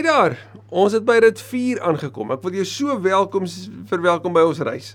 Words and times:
Hy 0.00 0.06
daar. 0.06 0.32
Ons 0.72 0.94
het 0.96 1.04
by 1.04 1.18
rit 1.20 1.40
4 1.44 1.82
aangekom. 1.84 2.30
Ek 2.32 2.40
wil 2.46 2.54
jou 2.56 2.62
so 2.64 2.94
welkom 3.04 3.44
verwelkom 3.90 4.32
by 4.32 4.46
ons 4.48 4.62
reis. 4.64 4.94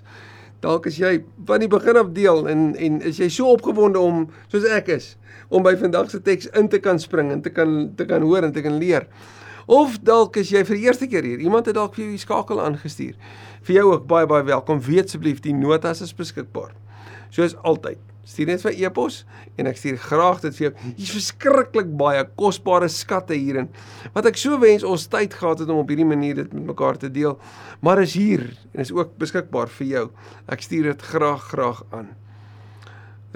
Dalk 0.64 0.88
is 0.90 0.96
jy 0.98 1.20
van 1.46 1.62
die 1.62 1.68
begin 1.70 2.00
af 2.00 2.08
deel 2.16 2.48
en 2.50 2.64
en 2.74 2.96
is 3.06 3.20
jy 3.22 3.28
so 3.30 3.52
opgewonde 3.54 4.02
om 4.02 4.24
soos 4.50 4.66
ek 4.66 4.90
is 4.96 5.06
om 5.46 5.62
by 5.62 5.76
vandag 5.78 6.10
se 6.10 6.18
teks 6.26 6.50
in 6.58 6.66
te 6.72 6.80
kan 6.82 6.98
spring 6.98 7.30
en 7.30 7.44
te 7.44 7.54
kan 7.54 7.76
te 7.94 8.08
kan 8.10 8.26
hoor 8.26 8.48
en 8.48 8.56
te 8.56 8.66
kan 8.66 8.80
leer. 8.82 9.06
Of 9.70 10.00
dalk 10.02 10.40
is 10.42 10.50
jy 10.50 10.64
vir 10.66 10.80
die 10.80 10.90
eerste 10.90 11.06
keer 11.06 11.30
hier. 11.30 11.38
Iemand 11.38 11.70
het 11.70 11.78
dalk 11.78 11.94
vir 11.94 12.08
jou 12.08 12.10
die 12.16 12.24
skakel 12.24 12.64
aangestuur. 12.66 13.14
Vir 13.62 13.78
jou 13.78 13.86
ook 13.92 14.10
baie 14.10 14.26
baie 14.26 14.50
welkom. 14.50 14.82
Weet 14.90 15.06
asseblief 15.06 15.38
die 15.46 15.54
notas 15.54 16.02
is 16.02 16.16
beskikbaar. 16.18 16.74
Soos 17.30 17.54
altyd. 17.62 18.02
Stuur 18.26 18.48
net 18.50 18.62
vir 18.64 18.74
e-pos 18.82 19.20
en 19.54 19.68
ek 19.70 19.78
stuur 19.78 19.98
graag 20.02 20.40
dit 20.42 20.56
vir 20.56 20.64
jou. 20.66 20.70
Hier's 20.98 21.12
verskriklik 21.14 21.92
baie 21.98 22.24
kosbare 22.38 22.88
skatte 22.90 23.36
hierin. 23.38 23.68
Wat 24.16 24.26
ek 24.26 24.40
so 24.40 24.58
wens 24.62 24.86
ons 24.86 25.06
tyd 25.12 25.36
gehad 25.38 25.62
het 25.62 25.70
om 25.70 25.84
op 25.84 25.92
hierdie 25.92 26.08
manier 26.08 26.40
dit 26.42 26.56
met 26.56 26.72
mekaar 26.72 26.98
te 26.98 27.10
deel, 27.12 27.36
maar 27.86 28.02
is 28.02 28.16
hier 28.18 28.48
en 28.74 28.82
is 28.82 28.90
ook 28.94 29.14
beskikbaar 29.20 29.70
vir 29.78 29.86
jou. 29.92 30.06
Ek 30.50 30.66
stuur 30.66 30.90
dit 30.90 31.06
graag 31.12 31.46
graag 31.52 31.84
aan. 31.94 32.10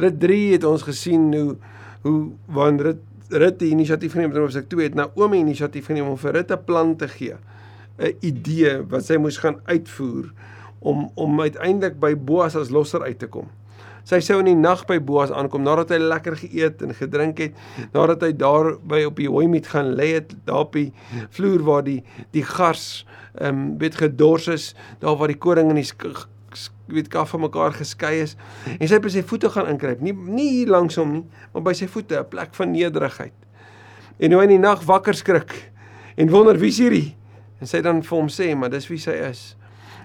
Rit 0.00 0.18
3 0.18 0.40
het 0.56 0.66
ons 0.66 0.86
gesien 0.88 1.30
hoe 1.34 1.54
hoe 2.00 2.18
wanneer 2.48 2.95
dit 2.95 3.06
Rit 3.30 3.60
die 3.60 3.68
inisiatief 3.70 4.16
geneem 4.16 4.32
het 4.32 4.40
om 4.42 4.50
sy 4.50 4.64
2 4.66 4.88
het 4.88 4.96
Naomi 4.98 5.38
inisiatief 5.38 5.86
geneem 5.86 6.09
om 6.10 6.18
vir 6.18 6.32
Rit 6.40 6.50
'n 6.50 6.64
plan 6.66 6.96
te 6.96 7.06
gee. 7.06 7.36
'n 8.00 8.16
idee 8.20 8.80
wat 8.88 9.04
sy 9.04 9.16
moes 9.20 9.38
gaan 9.38 9.60
uitvoer 9.68 10.32
om 10.80 11.10
om 11.14 11.40
uiteindelik 11.40 12.00
by 12.00 12.14
Boas 12.16 12.56
as 12.56 12.70
losser 12.70 13.02
uit 13.02 13.18
te 13.18 13.28
kom. 13.28 13.46
Sy 14.09 14.20
sou 14.24 14.38
in 14.40 14.48
die 14.50 14.56
nag 14.59 14.86
by 14.88 14.98
Boas 15.02 15.30
aankom 15.30 15.62
nadat 15.66 15.92
hy 15.95 16.00
lekker 16.02 16.36
geëet 16.40 16.82
en 16.86 16.95
gedrink 16.96 17.38
het, 17.45 17.54
nadat 17.95 18.24
hy 18.26 18.32
daar 18.32 18.74
by 18.80 19.04
op 19.09 19.20
die 19.20 19.28
hooimiet 19.28 19.68
gaan 19.73 19.95
lê 19.98 20.14
het, 20.16 20.34
daar 20.48 20.66
op 20.66 20.76
die 20.78 20.90
vloer 21.36 21.64
waar 21.66 21.86
die 21.86 22.00
die 22.34 22.45
gars 22.46 23.04
ehm 23.38 23.54
um, 23.54 23.78
weet 23.78 24.00
gedors 24.00 24.48
is, 24.50 24.74
daar 24.98 25.16
waar 25.20 25.30
die 25.30 25.38
koring 25.38 25.71
en 25.71 25.78
die 25.78 25.87
weet 26.90 27.09
kaf 27.09 27.30
van 27.30 27.45
mekaar 27.45 27.73
geskei 27.73 28.16
is 28.24 28.34
en 28.78 28.88
sy 28.90 28.98
by 28.98 29.12
sy 29.12 29.23
voete 29.23 29.51
gaan 29.54 29.68
inkruip. 29.71 30.01
Nie 30.02 30.15
nie 30.15 30.48
hier 30.56 30.73
langs 30.74 30.98
hom 30.98 31.12
nie, 31.15 31.23
maar 31.52 31.62
by 31.68 31.74
sy 31.78 31.87
voete, 31.87 32.18
'n 32.18 32.28
plek 32.28 32.54
van 32.59 32.73
nederigheid. 32.73 33.37
En 34.18 34.32
hoe 34.32 34.40
hy 34.40 34.48
in 34.51 34.56
die 34.59 34.66
nag 34.66 34.82
wakker 34.82 35.15
skrik 35.15 35.73
en 36.16 36.30
wonder 36.30 36.59
wie's 36.59 36.78
hierdie? 36.78 37.16
En 37.60 37.66
sy 37.66 37.80
dan 37.80 38.02
vir 38.02 38.18
hom 38.18 38.28
sê, 38.28 38.56
maar 38.56 38.71
dis 38.71 38.88
wie 38.88 38.98
sy 38.98 39.15
is 39.30 39.56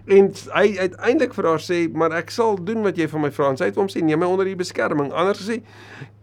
en 0.06 0.32
hy 0.54 0.66
uiteindelik 0.78 1.34
vir 1.34 1.48
haar 1.50 1.64
sê 1.64 1.80
maar 1.90 2.14
ek 2.14 2.30
sal 2.34 2.60
doen 2.62 2.84
wat 2.86 2.98
jy 2.98 3.08
van 3.10 3.26
my 3.26 3.32
vra. 3.34 3.50
En 3.50 3.58
sy 3.58 3.70
het 3.72 3.80
hom 3.80 3.90
sê 3.92 4.04
neem 4.06 4.22
my 4.22 4.30
onder 4.30 4.46
die 4.46 4.58
beskerming. 4.60 5.12
Anders 5.14 5.42
gesê 5.42 5.62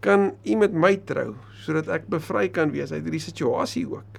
kan 0.05 0.31
u 0.45 0.59
met 0.61 0.75
my 0.75 0.97
trou 1.09 1.33
sodat 1.63 1.89
ek 1.95 2.09
bevry 2.11 2.49
kan 2.51 2.73
wees? 2.75 2.93
Uit 2.93 3.05
hierdie 3.05 3.23
situasie 3.23 3.85
ook. 3.91 4.19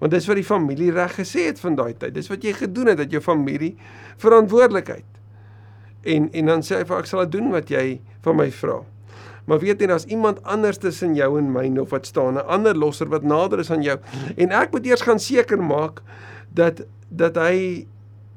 Want 0.00 0.14
dis 0.14 0.26
wat 0.30 0.38
die 0.38 0.46
familie 0.46 0.92
reg 0.94 1.16
gesê 1.18 1.48
het 1.50 1.60
van 1.60 1.76
daai 1.78 1.92
tyd. 1.98 2.14
Dis 2.14 2.30
wat 2.30 2.44
jy 2.46 2.54
gedoen 2.56 2.92
het 2.92 3.00
dat 3.02 3.10
jou 3.12 3.22
familie 3.22 3.74
verantwoordelikheid 4.22 5.06
en 6.02 6.30
en 6.32 6.46
dan 6.46 6.64
sê 6.64 6.80
hy 6.80 6.86
vir 6.88 7.02
ek 7.02 7.10
sal 7.10 7.26
doen 7.28 7.50
wat 7.52 7.70
jy 7.70 8.00
van 8.24 8.38
my 8.38 8.48
vra. 8.54 8.80
Maar 9.48 9.58
weet 9.58 9.80
jy, 9.82 9.88
daar's 9.90 10.06
iemand 10.06 10.42
anders 10.46 10.78
tussen 10.78 11.14
jou 11.18 11.38
en 11.38 11.48
my 11.52 11.66
of 11.82 11.90
wat 11.90 12.06
staan, 12.06 12.38
'n 12.38 12.46
ander 12.46 12.76
losser 12.76 13.08
wat 13.08 13.22
nader 13.22 13.58
is 13.58 13.70
aan 13.70 13.82
jou. 13.82 13.98
En 14.36 14.52
ek 14.52 14.72
moet 14.72 14.86
eers 14.86 15.02
gaan 15.02 15.18
seker 15.18 15.58
maak 15.62 16.02
dat 16.54 16.86
dat 17.08 17.36
hy 17.36 17.86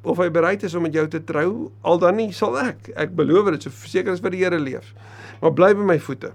of 0.03 0.19
hy 0.19 0.29
bereid 0.33 0.63
is 0.67 0.75
om 0.75 0.83
met 0.83 0.95
jou 0.95 1.05
te 1.07 1.21
trou, 1.23 1.49
al 1.81 1.99
dan 2.01 2.17
nie 2.19 2.31
sal 2.35 2.57
ek. 2.59 2.91
Ek 2.99 3.13
beloof 3.15 3.53
dit, 3.55 3.67
so 3.67 3.87
seker 3.87 4.13
as 4.13 4.23
vir 4.23 4.35
die 4.35 4.41
Here 4.43 4.59
leef. 4.59 4.91
Maar 5.41 5.53
bly 5.55 5.71
by 5.79 5.85
my 5.93 5.99
voete. 5.99 6.33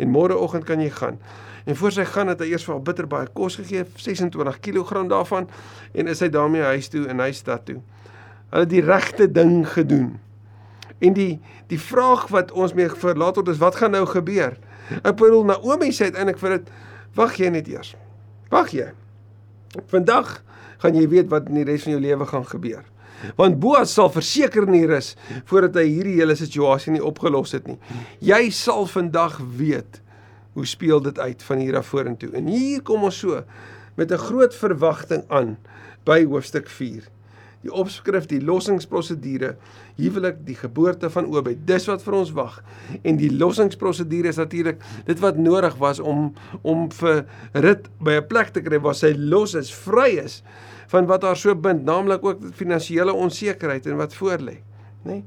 En 0.00 0.12
môreoggend 0.12 0.66
kan 0.68 0.80
jy 0.80 0.90
gaan. 0.92 1.20
En 1.64 1.76
voor 1.76 1.92
sy 1.92 2.04
gaan 2.08 2.32
het 2.32 2.40
hy 2.40 2.50
eers 2.52 2.64
vir 2.66 2.74
haar 2.74 2.84
bitter 2.84 3.08
baie 3.08 3.28
kos 3.36 3.58
gegee, 3.60 3.84
26 4.00 4.60
kg 4.64 5.04
daarvan 5.10 5.48
en 5.92 6.10
is 6.10 6.22
hy 6.24 6.30
daarmee 6.32 6.64
huis 6.72 6.88
toe 6.92 7.04
in 7.08 7.20
hy 7.20 7.30
stad 7.36 7.66
toe. 7.68 7.80
Hulle 8.50 8.64
het 8.64 8.72
die 8.72 8.84
regte 8.84 9.28
ding 9.30 9.62
gedoen. 9.68 10.14
En 11.00 11.16
die 11.16 11.40
die 11.70 11.78
vraag 11.80 12.26
wat 12.34 12.50
ons 12.52 12.74
mee 12.74 12.90
verlaat 12.90 13.38
word 13.38 13.52
is 13.52 13.60
wat 13.60 13.78
gaan 13.78 13.94
nou 13.94 14.04
gebeur? 14.10 14.56
Ek 15.00 15.16
bedoel 15.20 15.46
Naomi 15.52 15.92
sê 15.94 16.10
uiteindelik 16.10 16.40
vir 16.40 16.56
dit 16.56 16.72
wag 17.14 17.36
jy 17.38 17.52
net 17.54 17.68
eers. 17.70 17.94
Wag 18.50 18.72
jy. 18.74 18.88
Vandag 19.92 20.40
gaan 20.82 20.96
jy 20.96 21.06
weet 21.08 21.30
wat 21.32 21.48
in 21.48 21.60
die 21.60 21.68
res 21.68 21.84
van 21.86 21.96
jou 21.96 22.02
lewe 22.02 22.26
gaan 22.26 22.46
gebeur. 22.48 22.84
Want 23.36 23.58
Boas 23.60 23.92
sal 23.92 24.08
verseker 24.12 24.64
nie 24.70 24.86
rus 24.88 25.12
voordat 25.50 25.76
hy 25.82 25.86
hierdie 25.90 26.16
hele 26.20 26.36
situasie 26.38 26.94
nie 26.94 27.04
opgelos 27.04 27.52
het 27.56 27.68
nie. 27.68 27.76
Jy 28.24 28.48
sal 28.56 28.86
vandag 28.88 29.38
weet 29.58 30.00
hoe 30.56 30.66
speel 30.66 31.02
dit 31.04 31.18
uit 31.18 31.42
van 31.46 31.60
hier 31.62 31.76
af 31.78 31.92
vorentoe. 31.92 32.32
En 32.36 32.48
hier 32.48 32.80
kom 32.82 33.04
ons 33.04 33.20
so 33.20 33.44
met 33.96 34.10
'n 34.10 34.24
groot 34.26 34.54
verwagting 34.54 35.24
aan 35.28 35.58
by 36.04 36.24
hoofstuk 36.24 36.68
4 36.68 37.04
die 37.60 37.72
opskrif, 37.76 38.24
die 38.30 38.40
lossingsprosedure, 38.40 39.54
huwelik, 39.98 40.38
die 40.46 40.56
geboorte 40.56 41.10
van 41.12 41.28
Obed. 41.28 41.66
Dis 41.68 41.84
wat 41.90 42.02
vir 42.04 42.16
ons 42.22 42.32
wag. 42.36 42.56
En 43.04 43.18
die 43.20 43.30
lossingsprosedure 43.34 44.32
is 44.32 44.40
natuurlik 44.40 44.80
dit 45.08 45.20
wat 45.20 45.36
nodig 45.40 45.76
was 45.80 46.00
om 46.00 46.30
om 46.62 46.88
vir 47.00 47.24
Rut 47.52 47.88
by 48.00 48.16
'n 48.20 48.26
plek 48.26 48.52
te 48.54 48.62
kry 48.62 48.80
waar 48.80 48.94
sy 48.94 49.12
los 49.16 49.54
is, 49.54 49.70
vry 49.70 50.16
is 50.24 50.42
van 50.90 51.06
wat 51.06 51.26
haar 51.26 51.38
so 51.38 51.54
bind, 51.54 51.84
naamlik 51.86 52.24
ook 52.26 52.48
finansiële 52.58 53.12
onsekerheid 53.14 53.86
en 53.86 54.00
wat 54.00 54.16
voorlê, 54.16 54.60
nê? 55.04 55.20
Nee? 55.20 55.24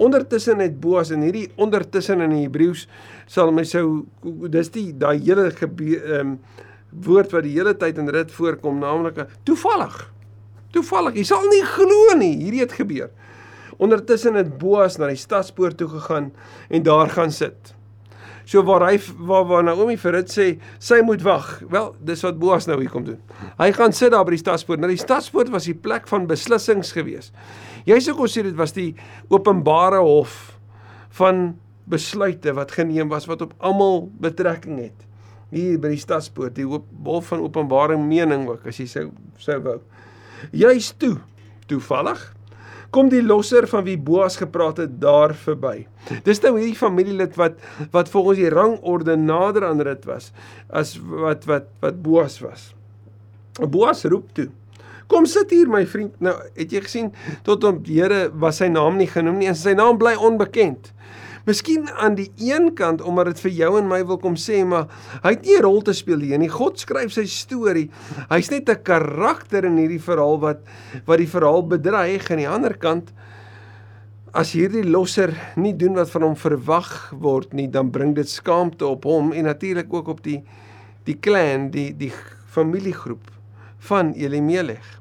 Ondertussen 0.00 0.58
het 0.64 0.78
Boas 0.80 1.10
in 1.12 1.20
hierdie 1.20 1.50
ondertussen 1.60 2.22
in 2.24 2.32
die 2.32 2.46
Hebreëus 2.46 2.86
sal 3.30 3.52
my 3.52 3.66
sou 3.68 4.06
dis 4.50 4.70
die 4.72 4.88
daai 4.96 5.18
hele 5.20 5.50
ehm 5.52 6.20
um, 6.20 6.38
woord 7.04 7.32
wat 7.34 7.42
die 7.42 7.56
hele 7.56 7.72
tyd 7.74 7.98
in 7.98 8.08
Rut 8.08 8.30
voorkom, 8.30 8.78
naamlik 8.78 9.16
toevallig 9.42 9.96
Toevallig, 10.74 11.20
jy 11.20 11.24
sal 11.28 11.44
nie 11.52 11.62
glo 11.62 12.16
nie, 12.18 12.32
hierdie 12.40 12.64
het 12.64 12.74
gebeur. 12.74 13.12
Ondertussen 13.82 14.34
het 14.38 14.56
Boas 14.58 14.98
na 14.98 15.10
die 15.12 15.18
stadspoort 15.18 15.78
toe 15.78 15.88
gegaan 15.92 16.32
en 16.68 16.82
daar 16.86 17.10
gaan 17.14 17.30
sit. 17.34 17.74
So 18.44 18.62
waar 18.66 18.84
hy 18.90 18.98
waar 19.24 19.46
waar 19.48 19.64
Naomi 19.64 19.96
vir 20.00 20.18
dit 20.20 20.32
sê, 20.32 20.46
sy 20.82 21.00
moet 21.04 21.22
wag. 21.24 21.46
Wel, 21.72 21.92
dis 22.04 22.24
wat 22.26 22.38
Boas 22.40 22.68
nou 22.68 22.78
hier 22.80 22.92
kom 22.92 23.06
doen. 23.06 23.20
Hy 23.58 23.70
gaan 23.76 23.94
sit 23.96 24.12
daar 24.12 24.26
by 24.26 24.36
die 24.36 24.42
stadspoort. 24.42 24.82
Nou 24.82 24.90
die 24.92 25.00
stadspoort 25.00 25.52
was 25.54 25.68
die 25.70 25.76
plek 25.76 26.08
van 26.10 26.28
beslissings 26.30 26.92
gewees. 26.96 27.32
Jy 27.88 28.00
sou 28.04 28.16
kon 28.18 28.30
sê 28.30 28.44
dit 28.44 28.56
was 28.56 28.76
die 28.76 28.92
openbare 29.32 30.02
hof 30.04 30.54
van 31.18 31.54
besluite 31.90 32.54
wat 32.56 32.72
geneem 32.76 33.10
was 33.12 33.28
wat 33.28 33.44
op 33.44 33.52
almal 33.64 34.08
betrekking 34.20 34.80
het. 34.80 35.08
Hier 35.54 35.76
by 35.78 35.92
die 35.92 36.00
stadspoort, 36.00 36.56
die 36.56 36.66
hof 36.66 37.28
van 37.30 37.44
openbare 37.44 37.96
mening 38.00 38.48
ook 38.48 38.64
as 38.68 38.80
jy 38.80 38.88
sou 38.90 39.04
sou 39.40 39.60
wou. 39.64 39.78
Juis 40.52 40.90
toe, 41.00 41.16
toevallig 41.70 42.20
kom 42.94 43.10
die 43.10 43.22
losser 43.24 43.66
van 43.70 43.82
wie 43.88 43.98
Boas 43.98 44.38
gepraat 44.38 44.78
het 44.84 44.98
daar 45.02 45.34
verby. 45.34 45.86
Dis 46.26 46.42
nou 46.44 46.54
hierdie 46.58 46.78
familielid 46.78 47.34
wat 47.40 47.58
wat 47.94 48.10
volgens 48.12 48.38
die 48.42 48.52
rangorde 48.52 49.16
nader 49.18 49.66
aan 49.66 49.82
dit 49.82 50.06
was 50.10 50.30
as 50.70 50.94
wat 51.02 51.48
wat 51.50 51.70
wat 51.82 52.02
Boas 52.02 52.38
was. 52.44 52.70
Boas 53.58 54.04
roep 54.10 54.30
toe. 54.34 54.48
Kom 55.10 55.26
sit 55.28 55.50
hier 55.52 55.68
my 55.68 55.84
vriend. 55.86 56.14
Nou, 56.24 56.32
het 56.56 56.72
jy 56.72 56.80
gesien 56.86 57.10
tot 57.46 57.64
op 57.68 57.82
die 57.84 58.00
Here 58.00 58.30
was 58.40 58.62
sy 58.62 58.70
naam 58.72 58.96
nie 59.00 59.10
genoem 59.10 59.42
nie 59.42 59.50
en 59.50 59.58
sy 59.58 59.74
naam 59.76 59.98
bly 60.00 60.14
onbekend. 60.16 60.92
Miskien 61.44 61.90
aan 62.00 62.14
die 62.16 62.30
een 62.40 62.70
kant 62.74 63.02
omdat 63.04 63.34
dit 63.34 63.42
vir 63.44 63.52
jou 63.52 63.72
en 63.76 63.88
my 63.88 64.00
wil 64.08 64.16
kom 64.20 64.36
sê, 64.40 64.62
maar 64.64 64.86
hy 65.22 65.34
het 65.34 65.44
nie 65.44 65.56
'n 65.58 65.62
rol 65.62 65.82
te 65.82 65.92
speel 65.92 66.20
hier 66.24 66.38
nie. 66.38 66.48
God 66.48 66.78
skryf 66.78 67.12
sy 67.12 67.26
storie. 67.26 67.90
Hy's 68.30 68.50
net 68.50 68.68
'n 68.68 68.82
karakter 68.82 69.64
in 69.64 69.76
hierdie 69.76 70.00
verhaal 70.00 70.40
wat 70.40 70.60
wat 71.04 71.18
die 71.18 71.28
verhaal 71.28 71.62
bedreig 71.68 72.30
aan 72.30 72.38
die 72.38 72.48
ander 72.48 72.76
kant. 72.76 73.12
As 74.32 74.52
hierdie 74.52 74.84
losser 74.84 75.34
nie 75.56 75.76
doen 75.76 75.94
wat 75.94 76.10
van 76.10 76.22
hom 76.22 76.36
verwag 76.36 77.12
word 77.12 77.52
nie, 77.52 77.68
dan 77.68 77.90
bring 77.90 78.14
dit 78.14 78.28
skaamte 78.28 78.86
op 78.86 79.04
hom 79.04 79.32
en 79.32 79.44
natuurlik 79.44 79.92
ook 79.92 80.08
op 80.08 80.22
die 80.22 80.42
die 81.04 81.20
clan, 81.20 81.70
die 81.70 81.92
die 81.96 82.12
familiegroep 82.46 83.30
van 83.78 84.12
Elimelech. 84.12 85.00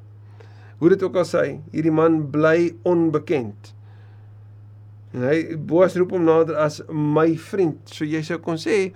Hoe 0.78 0.90
dit 0.90 1.04
ook 1.04 1.16
al 1.16 1.26
sê, 1.26 1.60
hierdie 1.72 1.92
man 1.92 2.30
bly 2.32 2.76
onbekend. 2.84 3.74
En 5.14 5.26
hy 5.28 5.58
Boas 5.70 5.94
roep 6.00 6.16
hom 6.16 6.24
nader 6.26 6.58
as 6.58 6.80
my 6.90 7.36
vriend. 7.38 7.78
So 7.94 8.06
jy 8.08 8.24
sou 8.26 8.40
kon 8.42 8.58
sê 8.58 8.88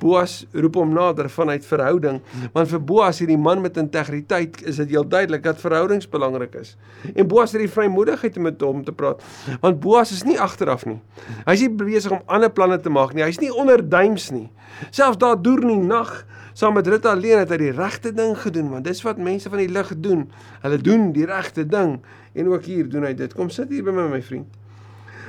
Boas 0.00 0.40
roep 0.56 0.78
hom 0.80 0.94
nader 0.96 1.28
vanuit 1.32 1.66
verhouding, 1.68 2.20
want 2.54 2.70
vir 2.70 2.80
Boas 2.88 3.20
hierdie 3.20 3.38
man 3.40 3.60
met 3.64 3.76
integriteit 3.80 4.62
is 4.68 4.78
dit 4.80 4.94
heel 4.94 5.04
duidelik 5.04 5.44
dat 5.44 5.60
verhoudings 5.60 6.08
belangrik 6.08 6.56
is. 6.60 6.76
En 7.14 7.28
Boas 7.28 7.52
het 7.52 7.60
die 7.60 7.72
vrymoedigheid 7.72 8.38
om 8.40 8.48
met 8.48 8.64
hom 8.64 8.84
te 8.86 8.94
praat, 8.96 9.20
want 9.60 9.80
Boas 9.84 10.14
is 10.14 10.24
nie 10.24 10.38
agteraf 10.40 10.86
nie. 10.88 11.00
Hy's 11.44 11.66
nie 11.66 11.72
besig 11.82 12.14
om 12.16 12.24
ander 12.26 12.52
planne 12.54 12.78
te 12.80 12.92
maak 12.92 13.12
nie. 13.12 13.26
Hy's 13.26 13.42
nie 13.42 13.52
onderduims 13.52 14.30
nie. 14.32 14.46
Selfs 14.88 15.20
daar 15.20 15.36
deur 15.36 15.60
in 15.66 15.74
die 15.74 15.90
nag 15.90 16.14
saam 16.58 16.78
met 16.78 16.88
Rut 16.90 17.04
alleen 17.06 17.42
het 17.42 17.52
hy 17.54 17.58
die 17.60 17.74
regte 17.74 18.10
ding 18.14 18.32
gedoen, 18.40 18.72
want 18.72 18.88
dis 18.88 19.04
wat 19.06 19.20
mense 19.22 19.50
van 19.52 19.60
die 19.62 19.70
lig 19.70 19.92
doen. 20.02 20.24
Hulle 20.64 20.80
doen 20.82 21.10
die 21.14 21.28
regte 21.28 21.66
ding 21.68 21.98
en 22.34 22.50
ook 22.54 22.66
hier 22.70 22.88
doen 22.88 23.06
hy 23.06 23.12
dit. 23.18 23.36
Kom 23.36 23.52
sit 23.52 23.70
hier 23.74 23.84
by 23.86 23.94
my 23.94 24.08
my 24.10 24.22
vriend. 24.24 24.57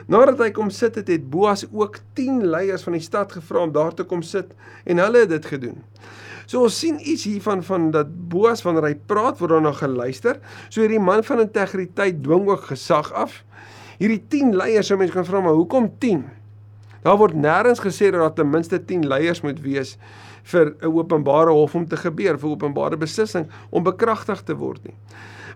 Nadat 0.09 0.39
hy 0.41 0.49
kom 0.49 0.71
sit 0.73 0.95
het, 0.97 1.09
het 1.11 1.27
Boas 1.29 1.67
ook 1.69 1.99
10 2.17 2.41
leiers 2.49 2.81
van 2.87 2.95
die 2.97 3.03
stad 3.05 3.35
gevra 3.35 3.61
om 3.67 3.73
daar 3.75 3.93
te 3.93 4.03
kom 4.09 4.23
sit 4.25 4.55
en 4.89 4.97
hulle 4.97 5.21
het 5.21 5.29
dit 5.29 5.45
gedoen. 5.45 5.77
So 6.49 6.63
ons 6.65 6.79
sien 6.81 6.97
iets 6.97 7.27
hiervan 7.29 7.61
van 7.63 7.91
dat 7.93 8.09
Boas 8.31 8.65
wanneer 8.65 8.87
hy 8.87 8.95
praat 9.11 9.37
word 9.37 9.53
daarna 9.53 9.75
geluister. 9.77 10.39
So 10.73 10.81
hierdie 10.81 11.01
man 11.01 11.21
van 11.27 11.43
integriteit 11.45 12.23
dwing 12.25 12.49
ook 12.49 12.71
gesag 12.71 13.13
af. 13.13 13.43
Hierdie 14.01 14.23
10 14.33 14.57
leiers, 14.57 14.89
sou 14.89 14.97
mense 14.97 15.13
kan 15.13 15.29
vra 15.29 15.43
maar 15.45 15.59
hoekom 15.59 15.91
10? 16.01 16.25
Daar 17.05 17.21
word 17.21 17.37
nêrens 17.37 17.83
gesê 17.83 18.09
dat 18.09 18.23
daar 18.23 18.33
ten 18.41 18.49
minste 18.49 18.81
10 18.81 19.05
leiers 19.07 19.45
moet 19.45 19.61
wees 19.61 19.97
vir 20.49 20.73
'n 20.81 20.89
openbare 20.89 21.53
hof 21.53 21.75
om 21.75 21.85
te 21.85 21.97
gebeur, 21.97 22.39
vir 22.39 22.49
openbare 22.49 22.97
beslissing 22.97 23.45
om 23.69 23.83
bekragtig 23.83 24.41
te 24.41 24.55
word 24.55 24.83
nie. 24.83 24.95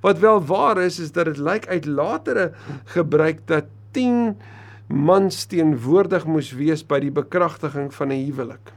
Wat 0.01 0.19
wel 0.19 0.45
waar 0.45 0.77
is 0.77 0.99
is 0.99 1.11
dat 1.11 1.25
dit 1.25 1.37
lyk 1.37 1.67
uit 1.67 1.85
latere 1.85 2.51
gebruik 2.85 3.47
dat 3.47 3.65
10 3.93 4.33
mans 4.87 5.45
teenwoordig 5.49 6.25
moes 6.29 6.51
wees 6.57 6.83
by 6.85 6.99
die 7.03 7.13
bekragtiging 7.13 7.91
van 7.93 8.11
'n 8.11 8.25
huwelik. 8.25 8.73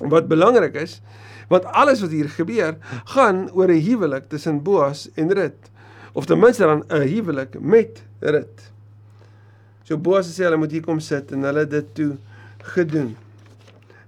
Wat 0.00 0.28
belangrik 0.28 0.74
is, 0.74 1.00
want 1.48 1.64
alles 1.64 2.00
wat 2.00 2.10
hier 2.10 2.28
gebeur, 2.28 2.76
gaan 3.04 3.50
oor 3.52 3.68
'n 3.68 3.80
huwelik 3.80 4.28
tussen 4.28 4.62
Boas 4.62 5.08
en 5.14 5.32
Rut, 5.32 5.70
of 6.12 6.26
ten 6.26 6.38
minste 6.38 6.64
dan 6.64 6.84
'n 6.88 7.08
huwelik 7.08 7.60
met 7.60 8.02
Rut. 8.20 8.72
So 9.84 9.96
Boas 9.98 10.26
sê 10.26 10.44
hulle 10.44 10.56
moet 10.56 10.70
hier 10.70 10.82
kom 10.82 11.00
sit 11.00 11.32
en 11.32 11.42
hulle 11.42 11.66
dit 11.66 11.94
toe 11.94 12.16
gedoen. 12.58 13.16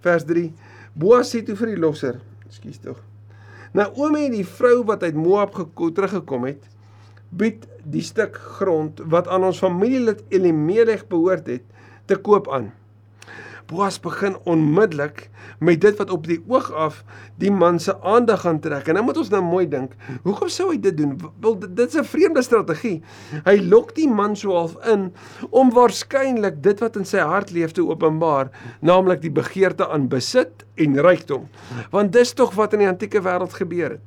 Vers 0.00 0.24
3 0.24 0.52
Boas 0.92 1.30
sê 1.30 1.44
toe 1.44 1.56
vir 1.56 1.66
die 1.66 1.78
losser, 1.78 2.20
ekskuus 2.48 2.80
tog. 2.82 2.98
Naomi, 3.72 4.30
die 4.32 4.46
vrou 4.46 4.82
wat 4.88 5.02
uit 5.02 5.14
Moab 5.14 5.54
gekom 5.54 5.92
teruggekom 5.94 6.48
het, 6.48 6.64
bied 7.28 7.66
die 7.84 8.04
stuk 8.04 8.36
grond 8.58 9.00
wat 9.12 9.28
aan 9.28 9.44
ons 9.48 9.60
familielid 9.62 10.24
Elimelech 10.32 11.06
behoort 11.08 11.46
het, 11.46 11.64
te 12.08 12.16
koop 12.16 12.48
aan. 12.52 12.72
Boas 13.68 13.98
begin 14.00 14.38
onmiddellik 14.48 15.26
met 15.60 15.80
dit 15.82 15.96
wat 16.00 16.10
op 16.10 16.24
die 16.24 16.38
oog 16.48 16.70
af 16.72 17.02
die 17.36 17.50
man 17.52 17.76
se 17.78 17.92
aandag 18.00 18.40
gaan 18.46 18.60
trek. 18.64 18.88
En 18.88 18.96
nou 18.96 19.04
moet 19.04 19.20
ons 19.20 19.28
nou 19.28 19.42
mooi 19.44 19.66
dink, 19.68 19.92
hoekom 20.24 20.48
sou 20.48 20.70
hy 20.70 20.78
dit 20.80 20.96
doen? 20.96 21.18
Wel 21.44 21.58
dit's 21.76 21.98
'n 22.00 22.04
vreemde 22.04 22.42
strategie. 22.42 23.02
Hy 23.44 23.56
lok 23.60 23.94
die 23.94 24.08
man 24.08 24.36
so 24.36 24.56
half 24.56 24.76
in 24.86 25.12
om 25.50 25.70
waarskynlik 25.70 26.62
dit 26.62 26.80
wat 26.80 26.96
in 26.96 27.04
sy 27.04 27.18
hart 27.18 27.50
leef 27.50 27.72
te 27.72 27.84
openbaar, 27.84 28.48
naamlik 28.80 29.20
die 29.20 29.30
begeerte 29.30 29.88
aan 29.88 30.08
besit 30.08 30.64
en 30.74 31.00
rykdom. 31.00 31.48
Want 31.90 32.12
dis 32.12 32.32
tog 32.32 32.54
wat 32.54 32.72
in 32.72 32.78
die 32.78 32.88
antieke 32.88 33.20
wêreld 33.20 33.52
gebeur 33.52 33.90
het. 33.90 34.06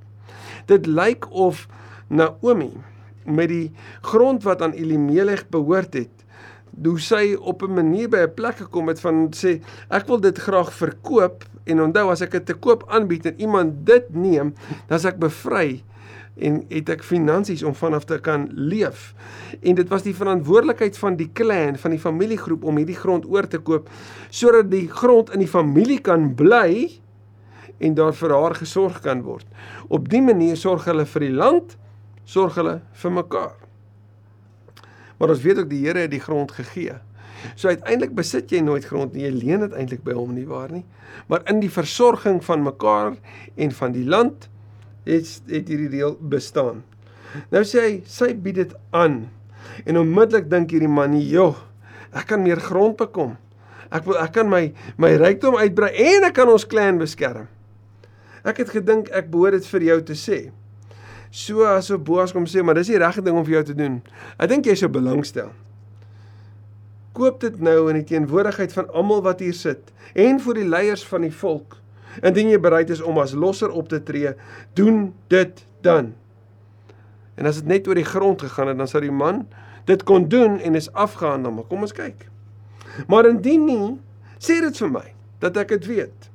Dit 0.66 0.86
lyk 0.86 1.32
of 1.32 1.68
Naomi 2.08 2.74
met 3.26 3.50
die 3.50 3.72
grond 4.02 4.44
wat 4.44 4.62
aan 4.62 4.76
Elimelech 4.78 5.48
behoort 5.50 5.94
het, 5.94 6.26
hoe 6.84 7.00
sy 7.00 7.36
op 7.36 7.64
'n 7.64 7.74
manier 7.74 8.10
by 8.10 8.18
'n 8.18 8.34
plek 8.34 8.56
gekom 8.56 8.88
het 8.88 9.00
van 9.00 9.30
sê 9.32 9.62
ek 9.90 10.08
wil 10.08 10.20
dit 10.20 10.38
graag 10.38 10.74
verkoop 10.74 11.44
en 11.66 11.82
onthou 11.82 12.10
as 12.12 12.22
ek 12.22 12.32
dit 12.32 12.46
te 12.46 12.54
koop 12.54 12.84
aanbied 12.88 13.26
en 13.26 13.40
iemand 13.40 13.86
dit 13.86 14.06
neem, 14.14 14.54
dan 14.88 14.98
as 14.98 15.06
ek 15.06 15.20
bevry 15.20 15.84
en 16.40 16.62
het 16.70 16.90
ek 16.90 17.04
finansies 17.04 17.64
om 17.64 17.76
vanaf 17.76 18.06
te 18.10 18.18
kan 18.24 18.48
leef. 18.54 19.14
En 19.62 19.76
dit 19.76 19.88
was 19.92 20.04
die 20.04 20.16
verantwoordelikheid 20.16 20.98
van 20.98 21.16
die 21.16 21.30
klan, 21.34 21.78
van 21.78 21.92
die 21.92 22.00
familiegroep 22.00 22.64
om 22.64 22.78
hierdie 22.78 22.96
grond 22.96 23.28
oor 23.30 23.48
te 23.48 23.60
koop 23.60 23.90
sodat 24.30 24.72
die 24.72 24.88
grond 24.88 25.34
in 25.36 25.44
die 25.44 25.52
familie 25.52 26.00
kan 26.00 26.32
bly 26.36 27.02
en 27.82 27.94
daar 27.98 28.14
vir 28.14 28.34
haar 28.36 28.56
gesorg 28.56 29.02
kan 29.02 29.24
word. 29.26 29.46
Op 29.90 30.10
dië 30.10 30.22
manier 30.22 30.58
sorg 30.58 30.86
hulle 30.86 31.06
vir 31.06 31.26
die 31.28 31.36
land, 31.36 31.78
sorg 32.26 32.56
hulle 32.60 32.80
vir 33.04 33.12
mekaar. 33.12 33.56
Maar 35.20 35.36
ons 35.36 35.42
weet 35.42 35.62
ook 35.62 35.70
die 35.70 35.84
Here 35.86 36.06
het 36.06 36.12
die 36.12 36.24
grond 36.24 36.52
gegee. 36.52 36.98
So 37.56 37.70
uiteindelik 37.70 38.14
besit 38.18 38.52
jy 38.54 38.62
nooit 38.66 38.86
grond 38.86 39.14
nie, 39.14 39.26
jy 39.26 39.34
leen 39.34 39.66
dit 39.66 39.76
eintlik 39.78 40.04
by 40.06 40.16
hom 40.18 40.34
nie 40.36 40.48
waar 40.50 40.72
nie. 40.74 40.84
Maar 41.30 41.46
in 41.52 41.62
die 41.62 41.72
versorging 41.72 42.40
van 42.46 42.66
mekaar 42.66 43.18
en 43.58 43.76
van 43.78 43.94
die 43.96 44.06
land 44.06 44.48
het 45.06 45.30
het 45.50 45.70
hierdie 45.70 45.92
deel 45.94 46.18
bestaan. 46.22 46.84
Nou 47.54 47.64
sê 47.66 47.86
hy, 47.86 47.94
sy 48.06 48.34
bied 48.36 48.60
dit 48.62 48.76
aan. 48.98 49.24
En 49.86 50.02
onmiddellik 50.02 50.50
dink 50.52 50.74
hierdie 50.74 50.92
man, 50.92 51.18
"Joh, 51.18 51.56
ek 52.14 52.28
kan 52.28 52.44
meer 52.44 52.60
grond 52.60 52.98
bekom. 52.98 53.38
Ek 53.92 54.06
wil 54.06 54.18
ek 54.18 54.34
kan 54.34 54.50
my 54.50 54.74
my 54.98 55.16
rykdom 55.16 55.56
uitbrei 55.56 55.92
en 55.96 56.24
ek 56.24 56.34
kan 56.34 56.50
ons 56.50 56.66
klan 56.66 56.98
beskerm." 56.98 57.48
Ek 58.44 58.58
het 58.58 58.70
gedink 58.70 59.10
ek 59.10 59.30
behoort 59.30 59.54
dit 59.54 59.66
vir 59.66 59.82
jou 59.82 60.02
te 60.02 60.14
sê. 60.14 60.52
So 61.32 61.64
as 61.64 61.88
so 61.88 61.98
Boas 61.98 62.34
kom 62.36 62.46
sê, 62.46 62.60
maar 62.64 62.76
dis 62.76 62.92
die 62.92 63.00
regte 63.00 63.24
ding 63.24 63.38
om 63.40 63.46
vir 63.48 63.62
jou 63.62 63.68
te 63.72 63.76
doen. 63.78 64.02
Ek 64.36 64.52
dink 64.52 64.68
jy 64.68 64.76
sou 64.76 64.92
belangstel. 64.92 65.54
Koop 67.16 67.40
dit 67.44 67.60
nou 67.64 67.90
in 67.92 68.00
die 68.02 68.08
teenwoordigheid 68.08 68.72
van 68.76 68.90
almal 68.96 69.24
wat 69.24 69.44
hier 69.44 69.56
sit 69.56 69.92
en 70.12 70.40
vir 70.44 70.60
die 70.60 70.68
leiers 70.68 71.04
van 71.08 71.24
die 71.24 71.34
volk. 71.34 71.78
Indien 72.20 72.52
jy 72.52 72.60
bereid 72.60 72.92
is 72.92 73.04
om 73.04 73.20
as 73.24 73.32
losser 73.32 73.72
op 73.72 73.88
te 73.92 74.02
tree, 74.04 74.34
doen 74.76 75.14
dit 75.32 75.64
dan. 75.88 76.12
En 77.40 77.48
as 77.48 77.62
dit 77.62 77.70
net 77.72 77.88
oor 77.88 78.00
die 78.00 78.08
grond 78.08 78.44
gegaan 78.44 78.72
het, 78.72 78.80
dan 78.80 78.92
sou 78.92 79.00
die 79.04 79.14
man 79.16 79.46
dit 79.90 80.04
kon 80.06 80.28
doen 80.30 80.60
en 80.60 80.76
is 80.78 80.92
afgehandel, 80.94 81.56
maar 81.56 81.66
kom 81.72 81.88
ons 81.88 81.96
kyk. 81.96 82.28
Maar 83.08 83.32
indien 83.32 83.64
nie, 83.66 83.88
sê 84.38 84.60
dit 84.62 84.78
vir 84.84 84.92
my 84.92 85.08
dat 85.42 85.58
ek 85.58 85.74
dit 85.78 85.88
weet. 85.96 86.28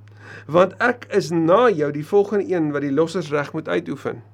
Want 0.51 0.75
ek 0.83 1.07
is 1.15 1.31
na 1.31 1.69
jou 1.71 1.93
die 1.95 2.07
volgende 2.07 2.49
een 2.51 2.73
wat 2.75 2.83
die 2.83 2.95
lossersreg 2.95 3.53
moet 3.55 3.69
uitoefen. 3.69 4.25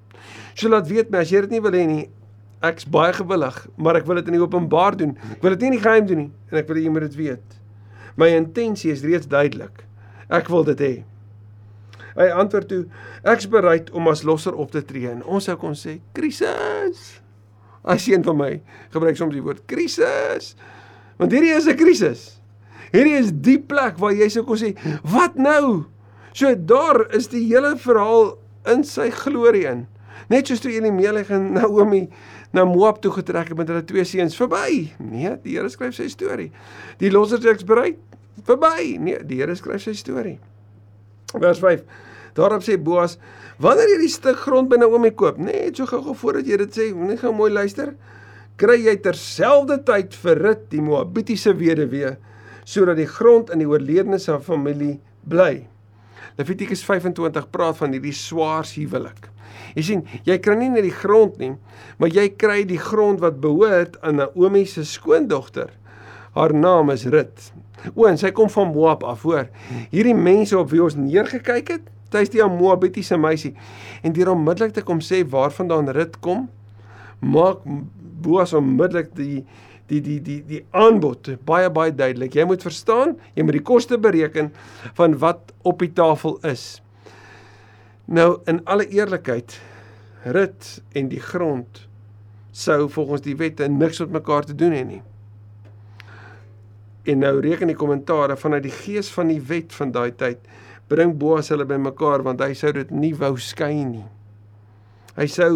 So 0.55 0.69
laat 0.69 0.89
weet 0.89 1.11
my 1.11 1.23
as 1.25 1.31
jy 1.33 1.41
dit 1.47 1.57
nie 1.57 1.63
wil 1.65 1.77
hê 1.77 1.87
nie. 1.87 2.09
Ek's 2.63 2.87
baie 2.87 3.13
gewillig, 3.17 3.57
maar 3.77 3.99
ek 3.99 4.07
wil 4.07 4.21
dit 4.21 4.29
in 4.31 4.37
die 4.37 4.43
openbaar 4.43 4.97
doen. 4.97 5.17
Ek 5.35 5.43
wil 5.43 5.57
dit 5.57 5.65
nie 5.65 5.73
in 5.73 5.79
die 5.79 5.83
geheim 5.83 6.07
doen 6.07 6.21
nie 6.25 6.31
en 6.53 6.61
ek 6.61 6.69
wil 6.69 6.79
hê 6.79 6.85
jy 6.85 6.93
moet 6.95 7.09
dit 7.09 7.17
weet. 7.19 7.57
My 8.21 8.29
intensie 8.37 8.93
is 8.93 9.03
reeds 9.03 9.27
duidelik. 9.27 9.83
Ek 10.33 10.51
wil 10.53 10.65
dit 10.69 10.85
hê. 10.85 10.93
Hy 12.13 12.29
antwoord 12.43 12.69
toe: 12.69 12.83
Ek's 13.29 13.49
bereid 13.51 13.91
om 13.97 14.11
as 14.13 14.25
losser 14.29 14.55
op 14.55 14.73
te 14.75 14.83
tree 14.85 15.09
en 15.11 15.25
ons 15.25 15.49
sou 15.49 15.57
kon 15.61 15.77
sê 15.79 15.99
krisis. 16.17 17.01
As 17.83 18.07
een 18.07 18.23
van 18.23 18.39
my 18.39 18.53
gebruik 18.93 19.19
soms 19.19 19.35
die 19.35 19.43
woord 19.43 19.65
krisis. 19.71 20.53
Want 21.19 21.33
hierdie 21.35 21.57
is 21.57 21.67
'n 21.67 21.77
krisis. 21.77 22.43
Hierdie 22.93 23.17
is 23.19 23.33
die 23.33 23.59
plek 23.59 23.99
waar 23.99 24.13
jy 24.13 24.29
sou 24.29 24.45
kon 24.45 24.57
sê, 24.57 24.77
"Wat 25.03 25.37
nou?" 25.37 25.87
So 26.35 26.55
daar 26.55 27.15
is 27.15 27.29
die 27.29 27.47
hele 27.47 27.77
verhaal 27.77 28.39
in 28.67 28.85
sy 28.85 29.11
glorie 29.11 29.67
in. 29.67 29.87
Net 30.33 30.49
soos 30.49 30.63
toe 30.63 30.73
Elimelech 30.73 31.31
en 31.35 31.53
Naomi 31.57 32.07
na 32.53 32.65
Moab 32.69 33.01
toe 33.03 33.13
getrek 33.13 33.53
het 33.53 33.59
met 33.59 33.69
hulle 33.73 33.85
twee 33.89 34.05
seuns 34.09 34.37
verby. 34.39 34.93
Nee, 34.99 35.35
die 35.43 35.57
Here 35.57 35.71
skryf 35.73 35.97
sy 35.97 36.09
storie. 36.13 36.51
Die 37.01 37.11
lossers 37.13 37.47
ek 37.49 37.65
bereid 37.69 38.01
verby. 38.47 38.97
Nee, 39.01 39.21
die 39.27 39.41
Here 39.43 39.57
skryf 39.59 39.85
sy 39.85 39.95
storie. 39.99 40.39
Vers 41.33 41.63
5. 41.63 41.85
Daarop 42.37 42.65
sê 42.65 42.79
Boas: 42.81 43.19
"Wanneer 43.61 43.89
jy 43.95 43.99
die 44.01 44.13
stuk 44.13 44.39
grond 44.41 44.69
by 44.69 44.77
Naomi 44.81 45.11
koop, 45.11 45.39
net 45.39 45.77
so 45.77 45.87
gou-gou 45.87 46.15
voordat 46.15 46.47
jy 46.47 46.57
dit 46.57 46.79
sê, 46.79 46.93
net 46.95 47.21
gou 47.21 47.33
mooi 47.33 47.51
luister, 47.53 47.95
kry 48.57 48.79
jy 48.81 48.97
terselfdertyd 48.97 50.15
vir 50.15 50.39
Rut 50.39 50.71
die 50.71 50.81
Moabitiese 50.81 51.53
weduwee 51.57 52.17
sodat 52.65 52.97
die 52.97 53.11
grond 53.11 53.51
in 53.51 53.59
die 53.59 53.69
oorledene 53.69 54.19
se 54.19 54.39
familie 54.41 55.01
bly." 55.29 55.67
Levitikus 56.39 56.85
25 56.85 57.51
praat 57.53 57.77
van 57.77 57.93
hierdie 57.93 58.15
swaar 58.17 58.65
huwelik. 58.65 59.29
Jy 59.77 59.85
sien, 59.87 60.03
jy 60.29 60.39
kry 60.43 60.57
nie 60.59 60.71
net 60.73 60.87
die 60.87 60.95
grond 60.95 61.39
nie, 61.41 61.53
maar 61.99 62.13
jy 62.13 62.29
kry 62.39 62.63
die 62.69 62.81
grond 62.81 63.23
wat 63.25 63.41
behoort 63.43 63.99
aan 64.03 64.21
Naomi 64.21 64.65
se 64.69 64.85
skoondogter. 64.89 65.73
Haar 66.37 66.55
naam 66.57 66.93
is 66.95 67.07
Rut. 67.13 67.51
O, 67.95 68.07
en 68.09 68.19
sy 68.21 68.31
kom 68.35 68.51
van 68.53 68.71
Moab 68.73 69.03
af, 69.05 69.25
hoor. 69.27 69.49
Hierdie 69.93 70.17
mense 70.17 70.57
op 70.59 70.71
wie 70.73 70.83
ons 70.85 70.97
neergekyk 70.97 71.75
het, 71.75 71.91
sy 72.13 72.25
is 72.27 72.33
die 72.33 72.45
Moabitiese 72.45 73.19
meisie. 73.21 73.53
En 74.05 74.15
deur 74.17 74.33
onmiddellik 74.35 74.77
te 74.77 74.85
kom 74.87 75.03
sê 75.05 75.23
waarvandaan 75.29 75.91
Rut 75.97 76.19
kom, 76.25 76.47
maak 77.21 77.65
Boas 78.23 78.53
onmiddellik 78.55 79.15
die 79.19 79.43
die 79.91 80.01
die 80.01 80.21
die 80.23 80.39
die 80.47 80.61
aanbod 80.71 81.35
baie 81.45 81.69
baie 81.71 81.93
duidelik. 81.93 82.37
Jy 82.37 82.47
moet 82.49 82.63
verstaan, 82.65 83.17
jy 83.35 83.45
moet 83.45 83.59
die 83.59 83.67
koste 83.67 83.99
bereken 84.01 84.53
van 84.97 85.19
wat 85.21 85.53
op 85.69 85.83
die 85.83 85.93
tafel 85.93 86.39
is. 86.49 86.82
Nou 88.13 88.43
in 88.45 88.61
alle 88.69 88.85
eerlikheid, 88.93 89.55
rit 90.37 90.67
en 90.93 91.07
die 91.09 91.21
grond 91.21 91.87
sou 92.53 92.85
volgens 92.93 93.25
die 93.25 93.37
wette 93.41 93.65
niks 93.73 94.03
met 94.05 94.19
mekaar 94.19 94.45
te 94.45 94.55
doen 94.55 94.75
hê 94.77 94.83
nie. 94.85 95.01
En 97.09 97.25
nou 97.25 97.39
reken 97.41 97.73
die 97.73 97.79
kommentare 97.79 98.37
vanuit 98.37 98.67
die 98.69 98.75
gees 98.83 99.09
van 99.17 99.33
die 99.33 99.41
wet 99.49 99.73
van 99.73 99.97
daai 99.97 100.13
tyd 100.13 100.45
bring 100.93 101.17
Boas 101.17 101.49
hulle 101.55 101.65
bymekaar 101.65 102.21
want 102.27 102.45
hy 102.45 102.53
sou 102.59 102.75
dit 102.77 102.93
nie 102.93 103.15
wou 103.17 103.33
skei 103.41 103.81
nie. 103.81 104.05
Hy 105.17 105.31
sou 105.33 105.51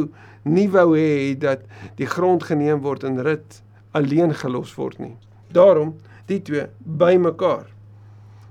nie 0.49 0.67
wou 0.73 0.89
hê 0.97 1.37
dat 1.37 1.69
die 2.01 2.09
grond 2.09 2.49
geneem 2.49 2.81
word 2.81 3.05
en 3.05 3.21
rit 3.21 3.61
alleen 3.93 4.33
gelos 4.33 4.73
word 4.81 4.97
nie. 5.05 5.15
Daarom 5.53 5.99
die 6.33 6.41
twee 6.41 6.71
bymekaar 6.81 7.69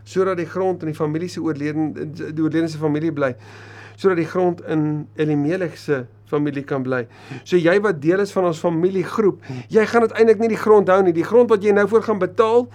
sodat 0.06 0.38
die 0.38 0.46
grond 0.46 0.84
in 0.86 0.94
die 0.94 0.98
familie 0.98 1.32
se 1.34 1.42
oorlede 1.42 2.06
die 2.06 2.44
oorledene 2.44 2.70
se 2.70 2.78
familie 2.78 3.10
bly 3.10 3.34
sodat 3.96 4.20
die 4.22 4.30
grond 4.30 4.62
in 4.70 5.08
Elimelech 5.16 5.78
se 5.80 6.06
familie 6.30 6.64
kan 6.66 6.84
bly. 6.86 7.04
So 7.46 7.58
jy 7.60 7.76
wat 7.84 8.02
deel 8.04 8.24
is 8.24 8.34
van 8.36 8.48
ons 8.50 8.60
familiegroep, 8.64 9.44
jy 9.74 9.86
gaan 9.90 10.08
uiteindelik 10.08 10.42
nie 10.42 10.52
die 10.56 10.60
grond 10.60 10.90
hou 10.92 11.00
nie. 11.06 11.14
Die 11.16 11.26
grond 11.26 11.52
wat 11.54 11.66
jy 11.66 11.74
nou 11.76 11.86
voor 11.92 12.06
gaan 12.08 12.22
betaal, 12.22 12.66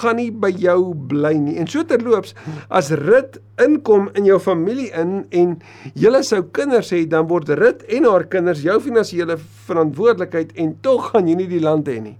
gaan 0.00 0.18
nie 0.20 0.28
by 0.34 0.50
jou 0.58 0.80
bly 1.10 1.34
nie. 1.38 1.56
En 1.60 1.70
so 1.70 1.86
terloops, 1.86 2.34
as 2.68 2.90
Rut 2.96 3.38
inkom 3.62 4.10
in 4.18 4.26
jou 4.28 4.40
familie 4.42 4.90
in 4.96 5.20
en 5.30 5.56
julle 5.94 6.22
sou 6.26 6.42
kinders 6.56 6.92
hê, 6.94 7.04
dan 7.08 7.28
word 7.30 7.54
Rut 7.58 7.86
en 7.86 8.10
haar 8.10 8.26
kinders 8.32 8.64
jou 8.66 8.78
finansiële 8.82 9.38
verantwoordelikheid 9.68 10.56
en 10.60 10.74
tog 10.84 11.12
gaan 11.12 11.30
jy 11.30 11.38
nie 11.38 11.50
die 11.50 11.62
land 11.62 11.88
hê 11.90 12.00
nie. 12.02 12.16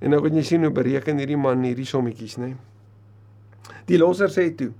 En 0.00 0.14
nou 0.14 0.22
kan 0.24 0.36
jy 0.36 0.46
sien 0.48 0.64
hoe 0.64 0.72
bereken 0.72 1.20
hierdie 1.20 1.38
man 1.38 1.66
hierdie 1.66 1.88
sommetjies, 1.88 2.38
nê? 2.40 2.54
Die 3.90 3.98
losser 3.98 4.30
sê 4.30 4.48
toe: 4.54 4.70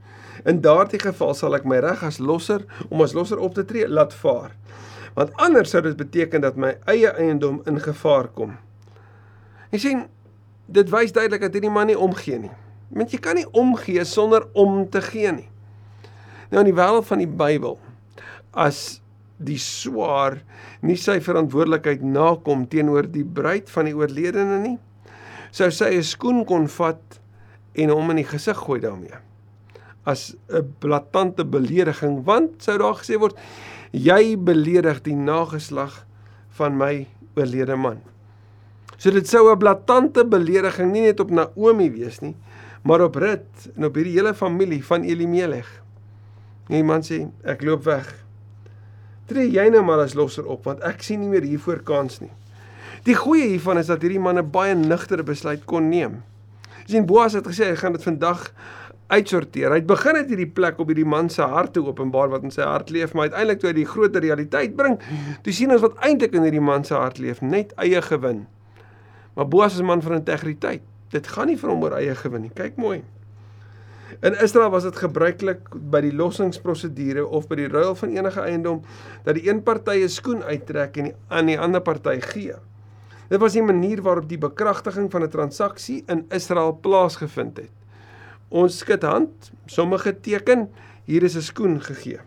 In 0.47 0.63
daardie 0.63 1.03
geval 1.03 1.35
sal 1.35 1.59
ek 1.59 1.67
my 1.69 1.83
reg 1.83 2.07
as 2.07 2.21
losser 2.23 2.65
om 2.89 3.03
as 3.03 3.15
losser 3.17 3.43
op 3.43 3.59
te 3.59 3.67
tree 3.67 3.89
laat 3.91 4.15
vaar 4.17 4.55
want 5.17 5.35
anders 5.43 5.73
sou 5.75 5.83
dit 5.85 5.97
beteken 5.99 6.45
dat 6.45 6.59
my 6.61 6.75
eie 6.91 7.11
eiendom 7.19 7.61
in 7.69 7.81
gevaar 7.83 8.31
kom. 8.37 8.55
Jy 9.75 9.83
sien, 9.83 10.03
dit 10.71 10.91
wys 10.93 11.15
duidelik 11.15 11.43
dat 11.47 11.57
hierdie 11.57 11.73
man 11.73 11.91
nie 11.91 11.99
omgee 11.99 12.39
nie. 12.39 12.53
Want 12.95 13.15
jy 13.15 13.21
kan 13.23 13.39
nie 13.39 13.47
omgee 13.59 14.05
sonder 14.07 14.47
om 14.59 14.83
te 14.91 15.03
gee 15.05 15.31
nie. 15.35 15.49
Nou 16.51 16.65
in 16.65 16.71
die 16.71 16.77
wêreld 16.79 17.07
van 17.07 17.23
die 17.23 17.31
Bybel 17.31 17.79
as 18.51 19.01
die 19.41 19.59
swaar 19.63 20.41
nie 20.85 20.97
sy 20.99 21.21
verantwoordelikheid 21.23 22.03
nakom 22.03 22.67
teenoor 22.69 23.07
die 23.09 23.25
bruid 23.25 23.71
van 23.71 23.87
die 23.87 23.95
oorledene 23.97 24.59
nie, 24.63 24.77
sou 25.55 25.71
sy 25.71 25.95
'n 25.95 26.03
skoen 26.03 26.45
kon 26.45 26.67
vat 26.67 27.20
en 27.73 27.91
hom 27.91 28.11
in 28.11 28.23
die 28.23 28.29
gesig 28.29 28.59
gooi 28.59 28.81
daarmee. 28.81 29.19
As 30.05 30.37
'n 30.49 30.75
blaatante 30.79 31.45
belediging, 31.45 32.25
want 32.25 32.63
sou 32.63 32.79
daar 32.79 32.95
gesê 32.95 33.19
word 33.19 33.37
jy 33.93 34.37
beledig 34.37 35.03
die 35.03 35.17
nageslag 35.17 36.07
van 36.49 36.77
my 36.77 37.07
oorlede 37.37 37.77
man. 37.77 38.01
So 38.97 39.11
dit 39.11 39.29
sou 39.29 39.51
'n 39.51 39.59
blaatante 39.59 40.25
belediging 40.25 40.93
nie 40.93 41.03
net 41.03 41.21
op 41.21 41.31
Naomi 41.31 41.91
wees 41.91 42.21
nie, 42.21 42.37
maar 42.83 43.01
op 43.01 43.15
Rut 43.15 43.71
en 43.77 43.85
op 43.85 43.95
hierdie 43.95 44.17
hele 44.17 44.35
familie 44.35 44.85
van 44.85 45.03
Elimelech. 45.03 45.83
Nee 46.69 46.83
man 46.83 47.03
sê, 47.03 47.29
ek 47.45 47.63
loop 47.63 47.85
weg. 47.85 48.25
Tree 49.27 49.51
jy 49.51 49.69
nou 49.69 49.83
maar 49.83 49.99
as 49.99 50.15
losser 50.15 50.47
op 50.47 50.65
want 50.65 50.81
ek 50.87 51.03
sien 51.03 51.21
nie 51.21 51.29
meer 51.29 51.43
hiervoor 51.43 51.83
kans 51.83 52.21
nie. 52.21 52.31
Die 53.05 53.15
goeie 53.15 53.47
hiervan 53.49 53.79
is 53.79 53.87
dat 53.87 54.03
hierdie 54.03 54.21
man 54.21 54.39
'n 54.39 54.51
baie 54.51 54.75
nugtere 54.75 55.23
besluit 55.23 55.65
kon 55.65 55.89
neem. 55.89 56.23
Sien 56.91 57.07
Boas 57.07 57.37
het 57.39 57.47
gesê 57.47 57.71
hy 57.71 57.77
gaan 57.79 57.95
dit 57.95 58.03
vandag 58.03 58.49
uitsorteer. 59.11 59.71
Hy 59.71 59.81
het 59.81 59.89
begin 59.91 60.19
het 60.19 60.31
hierdie 60.31 60.49
plek 60.55 60.79
op 60.83 60.91
hierdie 60.91 61.07
man 61.07 61.29
se 61.31 61.47
hart 61.47 61.75
te 61.75 61.83
openbaar 61.83 62.31
wat 62.33 62.47
in 62.47 62.55
sy 62.55 62.67
hart 62.67 62.91
leef, 62.95 63.15
maar 63.15 63.31
uiteindelik 63.31 63.63
toe 63.63 63.71
hy 63.71 63.77
die 63.81 63.89
groter 63.91 64.25
realiteit 64.25 64.77
bring, 64.79 64.99
toe 65.45 65.55
sien 65.55 65.75
ons 65.75 65.83
wat 65.85 65.99
eintlik 66.07 66.35
in 66.39 66.47
hierdie 66.47 66.63
man 66.63 66.87
se 66.87 66.95
hart 66.99 67.19
leef, 67.23 67.43
net 67.43 67.75
eie 67.83 68.03
gewin. 68.07 68.45
Maar 69.39 69.49
Boas 69.51 69.75
is 69.75 69.81
'n 69.81 69.87
man 69.87 70.03
van 70.03 70.19
integriteit. 70.19 70.83
Dit 71.11 71.27
gaan 71.27 71.47
nie 71.47 71.57
vir 71.57 71.71
hom 71.71 71.83
oor 71.83 71.97
eie 71.99 72.15
gewin 72.15 72.43
nie. 72.43 72.53
Kyk 72.55 72.77
mooi. 72.77 73.03
In 74.23 74.35
Israel 74.43 74.71
was 74.71 74.83
dit 74.83 74.97
gebruiklik 74.97 75.69
by 75.91 76.01
die 76.01 76.13
lossingsprosedure 76.13 77.27
of 77.27 77.47
by 77.49 77.57
die 77.57 77.69
ruil 77.69 77.95
van 77.95 78.11
enige 78.11 78.41
eiendom 78.41 78.83
dat 79.25 79.35
die 79.35 79.49
een 79.49 79.63
party 79.63 80.03
'n 80.03 80.09
skoen 80.09 80.43
uittrek 80.43 80.97
en 80.97 81.05
die 81.05 81.15
aan 81.29 81.47
die 81.47 81.59
ander 81.59 81.81
party 81.81 82.21
gee. 82.21 82.55
Dit 83.31 83.39
was 83.39 83.55
die 83.55 83.63
manier 83.63 84.01
waarop 84.03 84.27
die 84.29 84.41
bekragtiging 84.43 85.07
van 85.11 85.23
'n 85.23 85.31
transaksie 85.31 86.03
in 86.07 86.25
Israel 86.35 86.73
plaasgevind 86.83 87.57
het. 87.57 87.71
Ons 88.49 88.79
skud 88.79 89.03
hand, 89.03 89.51
sommige 89.67 90.21
teken, 90.21 90.69
hier 91.05 91.23
is 91.23 91.37
'n 91.37 91.43
skoen 91.43 91.81
gegee. 91.81 92.19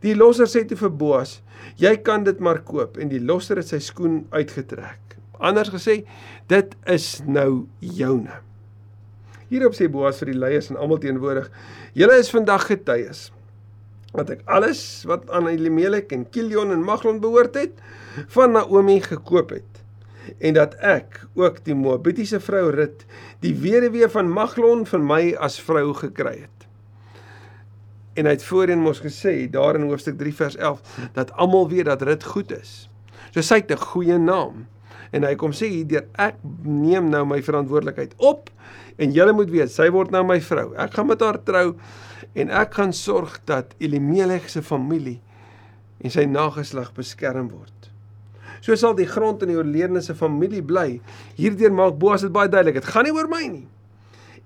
Die 0.00 0.16
losser 0.16 0.46
sê 0.46 0.66
te 0.66 0.76
vir 0.76 0.90
Boas, 0.90 1.42
jy 1.76 1.96
kan 1.96 2.24
dit 2.24 2.38
maar 2.40 2.60
koop 2.60 2.96
en 2.96 3.08
die 3.08 3.24
losser 3.24 3.56
het 3.56 3.68
sy 3.68 3.78
skoen 3.78 4.26
uitgetrek. 4.30 5.00
Anders 5.38 5.70
gesê, 5.70 6.04
dit 6.46 6.76
is 6.86 7.22
nou 7.26 7.66
joune. 7.78 8.32
Hierop 9.48 9.72
sê 9.72 9.88
Boas 9.88 10.18
vir 10.18 10.26
die 10.26 10.38
leiers 10.38 10.70
en 10.70 10.76
almal 10.76 10.98
teenwoordig, 10.98 11.50
julle 11.94 12.18
is 12.18 12.30
vandag 12.30 12.66
getuies 12.66 13.32
dat 14.14 14.30
ek 14.30 14.42
alles 14.44 15.04
wat 15.04 15.30
aan 15.30 15.48
Elimelek 15.48 16.12
en 16.12 16.30
Kilion 16.30 16.70
en 16.70 16.84
Maglon 16.84 17.20
behoort 17.20 17.54
het, 17.54 17.72
van 18.28 18.52
Naomi 18.52 19.00
gekoop 19.00 19.50
het 19.50 19.83
en 20.38 20.56
dat 20.56 20.74
ek 20.80 21.20
ook 21.34 21.60
die 21.66 21.76
Moabitiese 21.76 22.40
vrou 22.40 22.70
Rut, 22.74 23.04
die 23.44 23.54
weduwee 23.54 24.08
van 24.08 24.30
Maglon 24.30 24.86
van 24.86 25.06
my 25.06 25.34
as 25.42 25.58
vrou 25.60 25.92
gekry 25.98 26.36
het. 26.44 26.68
En 28.14 28.28
hy 28.28 28.36
het 28.36 28.46
voorheen 28.46 28.82
mos 28.82 29.02
gesê 29.02 29.50
daar 29.50 29.78
in 29.78 29.88
hoofstuk 29.90 30.18
3 30.18 30.34
vers 30.34 30.56
11 30.56 31.00
dat 31.16 31.32
almal 31.32 31.68
weet 31.68 31.90
dat 31.90 32.02
Rut 32.06 32.24
goed 32.24 32.52
is. 32.54 32.88
So 33.34 33.42
sy 33.42 33.62
het 33.62 33.70
'n 33.70 33.76
goeie 33.76 34.18
naam. 34.18 34.66
En 35.10 35.22
hy 35.22 35.34
kom 35.34 35.52
sê 35.52 35.68
hierdeur 35.68 36.06
ek 36.14 36.36
neem 36.62 37.08
nou 37.10 37.24
my 37.26 37.42
verantwoordelikheid 37.42 38.14
op 38.16 38.50
en 38.96 39.12
julle 39.12 39.32
moet 39.32 39.50
weet 39.50 39.70
sy 39.70 39.90
word 39.90 40.10
nou 40.10 40.24
my 40.24 40.40
vrou. 40.40 40.74
Ek 40.74 40.94
gaan 40.94 41.06
met 41.06 41.20
haar 41.20 41.42
trou 41.42 41.74
en 42.34 42.50
ek 42.50 42.74
gaan 42.74 42.92
sorg 42.92 43.40
dat 43.44 43.74
Elimelech 43.78 44.50
se 44.50 44.62
familie 44.62 45.20
en 46.00 46.10
sy 46.10 46.24
nageslag 46.24 46.92
beskerm 46.92 47.48
word. 47.48 47.93
So 48.64 48.76
sal 48.80 48.96
die 48.96 49.08
grond 49.08 49.42
in 49.44 49.52
die 49.52 49.58
oorledene 49.58 50.00
se 50.00 50.16
familie 50.16 50.64
bly. 50.64 51.00
Hierdeur 51.36 51.74
maak 51.74 51.98
Boas 52.00 52.24
dit 52.24 52.32
baie 52.32 52.48
duidelik. 52.48 52.80
Dit 52.80 52.88
gaan 52.88 53.04
nie 53.04 53.12
oor 53.12 53.28
my 53.28 53.42
nie. 53.50 53.66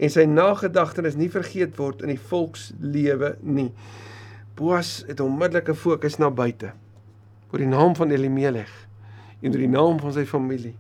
En 0.03 0.11
sy 0.11 0.25
nagedagtenis 0.31 1.15
nie 1.19 1.31
vergeet 1.31 1.79
word 1.79 2.03
in 2.03 2.11
die 2.11 2.19
volkslewe 2.31 3.37
nie. 3.47 3.71
Boas 4.59 5.05
het 5.07 5.23
onmiddellike 5.23 5.75
fokus 5.79 6.19
na 6.19 6.33
buite 6.35 6.75
oor 7.49 7.63
die 7.63 7.71
naam 7.71 7.95
van 7.97 8.11
Elimelech 8.13 8.75
en 9.41 9.55
oor 9.55 9.63
die 9.63 9.71
naam 9.71 10.01
van 10.03 10.13
sy 10.13 10.27
familie. 10.29 10.75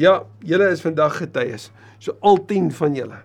Ja, 0.00 0.22
julle 0.42 0.70
is 0.72 0.82
vandag 0.82 1.18
getuies, 1.20 1.68
so 2.02 2.14
al 2.24 2.40
10 2.48 2.70
van 2.78 2.96
julle. 2.96 3.18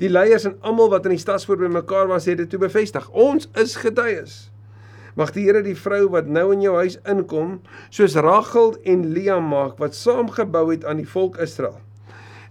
Die 0.00 0.10
leiers 0.12 0.44
en 0.48 0.58
almal 0.64 0.92
wat 0.92 1.08
in 1.08 1.16
die 1.16 1.20
stadspoort 1.20 1.60
bymekaar 1.64 2.06
was, 2.12 2.28
het 2.28 2.38
dit 2.42 2.50
toe 2.52 2.60
bevestig. 2.60 3.08
Ons 3.10 3.48
is 3.58 3.74
getuies. 3.80 4.36
Mag 5.16 5.30
die 5.32 5.46
Here 5.46 5.62
die 5.64 5.76
vrou 5.80 6.10
wat 6.12 6.26
nou 6.28 6.50
in 6.52 6.60
jou 6.60 6.74
huis 6.76 6.98
inkom, 7.08 7.54
soos 7.88 8.18
Rachel 8.20 8.74
en 8.84 9.06
Lea 9.14 9.38
maak 9.40 9.78
wat 9.80 9.96
saamgebou 9.96 10.66
het 10.68 10.84
aan 10.84 11.00
die 11.00 11.08
volk 11.08 11.38
Israel. 11.40 11.78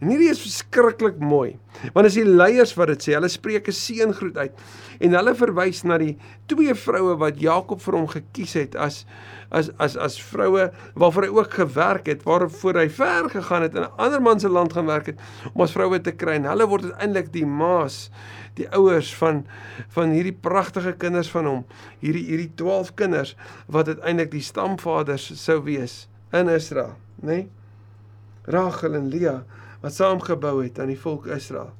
En 0.01 0.09
hierdie 0.11 0.29
is 0.31 0.41
verskriklik 0.43 1.19
mooi. 1.23 1.55
Want 1.93 2.07
as 2.09 2.17
die 2.17 2.25
leiers 2.27 2.73
wat 2.75 2.91
dit 2.93 3.05
sê, 3.05 3.13
hulle 3.15 3.29
spreek 3.31 3.67
'n 3.67 3.75
seëngroet 3.75 4.37
uit 4.37 4.53
en 4.99 5.15
hulle 5.17 5.33
verwys 5.35 5.83
na 5.83 5.97
die 5.97 6.15
twee 6.47 6.73
vroue 6.73 7.17
wat 7.19 7.39
Jakob 7.41 7.81
vir 7.83 7.97
hom 7.97 8.07
gekies 8.07 8.53
het 8.55 8.75
as 8.75 9.05
as 9.51 9.69
as 9.79 9.95
as 9.97 10.15
vroue 10.21 10.71
waarvoor 10.95 11.27
hy 11.27 11.31
ook 11.35 11.53
gewerk 11.53 12.07
het, 12.07 12.23
waarvoor 12.23 12.79
hy 12.79 12.87
ver 12.89 13.29
gegaan 13.29 13.61
het 13.67 13.75
in 13.75 13.83
'n 13.83 13.97
ander 13.97 14.21
man 14.21 14.39
se 14.39 14.49
land 14.49 14.73
gaan 14.73 14.85
werk 14.85 15.05
het 15.05 15.19
om 15.53 15.61
as 15.61 15.71
vroue 15.71 16.01
te 16.01 16.11
kry. 16.11 16.35
En 16.35 16.43
hulle 16.43 16.67
word 16.67 16.83
uiteindelik 16.83 17.31
die 17.33 17.45
maas 17.45 18.09
die 18.55 18.69
ouers 18.69 19.15
van 19.15 19.45
van 19.89 20.09
hierdie 20.09 20.37
pragtige 20.41 20.93
kinders 20.93 21.29
van 21.29 21.45
hom, 21.45 21.65
hierdie 21.99 22.25
hierdie 22.25 22.51
12 22.55 22.93
kinders 22.95 23.35
wat 23.67 23.87
uiteindelik 23.87 24.31
die 24.31 24.41
stamvaders 24.41 25.31
sou 25.43 25.63
wees 25.63 26.07
in 26.31 26.49
Israel, 26.49 26.95
nê? 27.21 27.27
Nee? 27.27 27.49
Rachel 28.45 28.93
en 28.93 29.09
Lea 29.09 29.43
wat 29.85 29.93
saamgebou 29.93 30.57
het 30.63 30.79
aan 30.81 30.89
die 30.89 30.99
volk 30.99 31.29
Israel. 31.29 31.71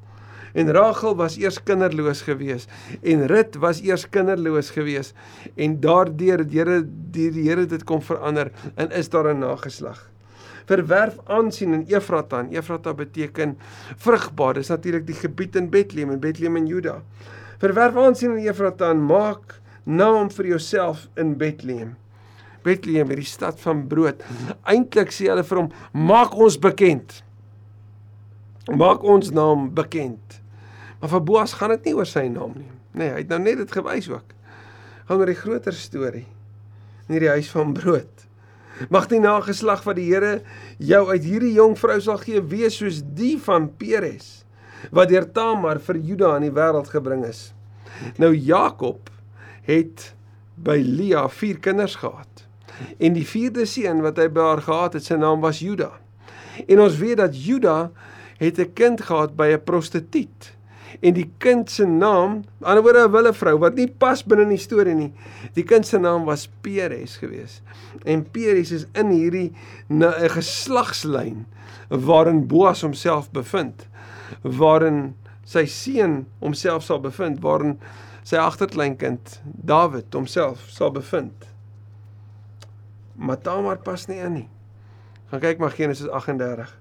En 0.56 0.72
Rachel 0.72 1.18
was 1.20 1.36
eers 1.42 1.58
kinderloos 1.68 2.22
gewees 2.24 2.70
en 3.02 3.26
Rut 3.28 3.58
was 3.60 3.82
eers 3.84 4.06
kinderloos 4.08 4.70
gewees 4.72 5.14
en 5.56 5.80
daardeur 5.84 6.46
het 6.46 6.54
Here 6.54 6.82
die 6.86 7.32
Here 7.42 7.66
dit 7.66 7.84
kom 7.84 8.02
verander 8.06 8.54
en 8.76 8.92
is 8.92 9.10
daar 9.10 9.34
'n 9.34 9.40
nageslag 9.40 10.06
verwerf 10.66 11.18
aansien 11.26 11.74
in 11.74 11.86
Efrata. 11.88 12.40
En 12.40 12.50
Efrata 12.50 12.94
beteken 12.94 13.58
vrugbaar. 13.96 14.54
Dis 14.54 14.68
natuurlik 14.68 15.06
die 15.08 15.18
gebied 15.18 15.56
in 15.56 15.70
Bethlehem 15.70 16.12
en 16.16 16.20
Bethlehem 16.20 16.56
in 16.56 16.66
Juda. 16.68 17.02
Verwerf 17.62 17.96
aansien 17.96 18.38
in 18.38 18.48
Efrata 18.48 18.90
en 18.90 19.06
maak 19.06 19.60
naam 19.84 20.32
vir 20.32 20.48
jouself 20.56 21.08
in 21.16 21.38
Bethlehem. 21.38 21.96
Bethlehem, 22.66 23.12
hierdie 23.14 23.30
stad 23.30 23.60
van 23.62 23.86
brood. 23.88 24.24
Eintlik 24.66 25.14
sê 25.14 25.30
hulle 25.30 25.46
vir 25.46 25.62
hom, 25.62 25.70
maak 25.94 26.34
ons 26.34 26.58
bekend. 26.58 27.22
Maak 28.74 29.04
ons 29.06 29.30
naam 29.30 29.68
bekend. 29.74 30.40
Maar 31.00 31.12
vir 31.12 31.24
Boas 31.28 31.54
gaan 31.54 31.76
dit 31.76 31.90
nie 31.90 31.96
oor 31.98 32.10
sy 32.10 32.26
naam 32.32 32.56
nie. 32.58 32.72
Nee, 32.96 33.12
hy 33.14 33.22
het 33.22 33.34
nou 33.34 33.42
net 33.44 33.60
dit 33.62 33.76
gewys 33.78 34.08
ook. 34.10 34.32
Gaan 35.06 35.22
oor 35.22 35.30
die 35.30 35.38
groter 35.38 35.76
storie 35.78 36.26
in 37.06 37.14
hierdie 37.14 37.34
huis 37.36 37.52
van 37.54 37.76
brood. 37.78 38.24
Mag 38.90 39.06
die 39.12 39.22
nageslag 39.22 39.84
wat 39.86 40.00
die 40.00 40.08
Here 40.10 40.40
jou 40.82 41.04
uit 41.12 41.24
hierdie 41.24 41.54
jong 41.56 41.76
vrou 41.80 42.00
sal 42.02 42.18
gee 42.24 42.42
wees 42.42 42.80
soos 42.82 43.04
die 43.16 43.36
van 43.40 43.70
Peres 43.78 44.42
wat 44.96 45.10
deur 45.10 45.28
Tamar 45.34 45.80
vir 45.82 46.00
Juda 46.02 46.34
in 46.40 46.48
die 46.48 46.56
wêreld 46.56 46.90
gebring 46.92 47.24
is. 47.28 47.52
Nou 48.22 48.34
Jakob 48.34 49.12
het 49.66 50.12
by 50.56 50.78
Lea 50.82 51.28
vier 51.32 51.62
kinders 51.64 51.96
gehad. 52.02 52.46
En 53.00 53.16
die 53.16 53.26
vierde 53.28 53.66
seun 53.70 54.02
wat 54.04 54.20
hy 54.20 54.28
by 54.34 54.50
haar 54.50 54.64
gehad 54.66 54.98
het, 54.98 55.06
sy 55.08 55.18
naam 55.20 55.42
was 55.44 55.62
Juda. 55.64 55.94
En 56.68 56.82
ons 56.84 56.98
weet 57.00 57.20
dat 57.22 57.36
Juda 57.36 57.92
het 58.38 58.60
'n 58.60 58.74
kind 58.74 59.02
gehad 59.02 59.36
by 59.36 59.54
'n 59.54 59.64
prostituut. 59.64 60.54
En 61.02 61.14
die 61.14 61.32
kind 61.38 61.72
se 61.72 61.86
naam, 61.86 62.32
aan 62.32 62.44
die 62.60 62.66
ander 62.66 62.84
woorde 62.84 63.08
'n 63.08 63.12
wille 63.12 63.34
vrou 63.34 63.58
wat 63.60 63.76
nie 63.76 63.88
pas 63.88 64.24
binne 64.24 64.48
die 64.48 64.58
storie 64.58 64.96
nie. 64.96 65.14
Die 65.54 65.64
kind 65.64 65.88
se 65.88 65.98
naam 65.98 66.26
was 66.26 66.50
Peres 66.62 67.18
gewees. 67.18 67.62
En 68.04 68.32
Peres 68.32 68.72
is 68.72 68.86
in 68.94 69.10
hierdie 69.10 69.54
'n 69.90 70.30
geslagslyn 70.30 71.46
waarin 71.90 72.48
Boas 72.48 72.82
homself 72.82 73.32
bevind, 73.32 73.88
waarin 74.42 75.16
sy 75.44 75.66
seun 75.66 76.26
homself 76.40 76.84
sal 76.84 77.00
bevind, 77.00 77.40
waarin 77.40 77.80
sy 78.24 78.36
agterkleinkind 78.36 79.42
Dawid 79.44 80.14
homself 80.14 80.66
sal 80.70 80.92
bevind. 80.92 81.46
Maar 83.16 83.42
Tamar 83.42 83.78
pas 83.78 84.08
nie 84.08 84.20
in 84.20 84.34
nie. 84.34 84.50
Gaan 85.30 85.40
kyk 85.40 85.58
maar 85.58 85.72
Genesis 85.72 86.10
38. 86.10 86.74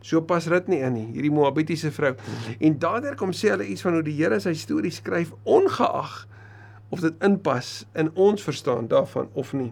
So 0.00 0.22
pas 0.24 0.46
rit 0.48 0.68
nie 0.68 0.80
in 0.80 0.94
nie, 0.96 1.06
hierdie 1.14 1.32
Moabitiese 1.34 1.90
vrou. 1.92 2.14
En 2.58 2.78
daardeur 2.80 3.16
kom 3.20 3.34
sê 3.36 3.52
hulle 3.52 3.68
iets 3.68 3.84
van 3.84 3.98
hoe 3.98 4.04
die 4.06 4.16
Here 4.16 4.40
sy 4.40 4.54
storie 4.56 4.92
skryf 4.94 5.34
ongeag 5.44 6.24
of 6.90 7.04
dit 7.04 7.24
inpas 7.24 7.84
in 7.98 8.10
ons 8.18 8.42
verstaan 8.42 8.88
daarvan 8.90 9.28
of 9.38 9.52
nie. 9.54 9.70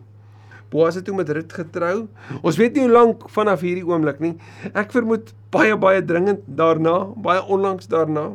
Boas 0.69 0.99
het 0.99 1.07
toe 1.09 1.17
met 1.17 1.31
Rut 1.33 1.53
getrou. 1.53 2.07
Ons 2.43 2.59
weet 2.61 2.77
nie 2.77 2.85
hoe 2.85 2.93
lank 2.93 3.25
vanaf 3.33 3.65
hierdie 3.65 3.87
oomblik 3.89 4.21
nie. 4.21 4.35
Ek 4.77 4.93
vermoed 4.93 5.33
baie 5.55 5.77
baie 5.81 6.03
dringend 6.05 6.45
daarna, 6.45 7.07
baie 7.17 7.41
onlangs 7.49 7.89
daarna. 7.89 8.35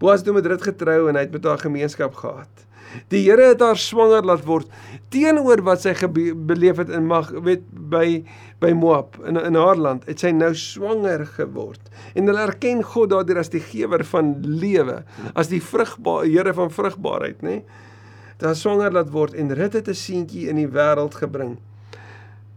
Boas 0.00 0.22
het 0.22 0.30
toe 0.30 0.34
met 0.38 0.48
Rut 0.48 0.64
getrou 0.64 1.10
en 1.10 1.18
hy 1.18 1.26
het 1.26 1.34
met 1.34 1.44
haar 1.44 1.60
gemeenskap 1.60 2.16
gehad. 2.18 2.64
Die 3.12 3.22
Here 3.24 3.52
het 3.52 3.60
haar 3.64 3.78
swanger 3.80 4.24
laat 4.26 4.44
word 4.44 4.70
teenoor 5.12 5.62
wat 5.66 5.84
sy 5.84 5.92
beleef 6.48 6.80
het 6.80 6.90
in 6.92 7.06
mag 7.08 7.30
weet 7.44 7.64
by 7.72 8.22
by 8.62 8.72
Moab 8.78 9.18
in 9.26 9.36
in 9.40 9.58
haar 9.58 9.76
land 9.76 10.06
het 10.08 10.22
sy 10.22 10.30
nou 10.34 10.52
swanger 10.54 11.24
geword. 11.36 11.90
En 12.14 12.28
hulle 12.30 12.44
erken 12.46 12.82
God 12.82 13.10
daardeur 13.10 13.42
as 13.42 13.52
die 13.52 13.62
gewer 13.62 14.04
van 14.12 14.36
lewe 14.46 15.02
as 15.34 15.50
die 15.52 15.60
vrugbare 15.60 16.30
Here 16.30 16.54
van 16.54 16.70
vrugbaarheid 16.70 17.42
nê? 17.42 17.62
Dan 18.42 18.56
swanger 18.58 18.94
laat 18.94 19.10
word 19.14 19.34
en 19.38 19.54
Rut 19.54 19.74
het 19.78 19.88
'n 19.88 19.94
seentjie 19.94 20.48
in 20.48 20.56
die 20.56 20.68
wêreld 20.68 21.14
gebring. 21.14 21.58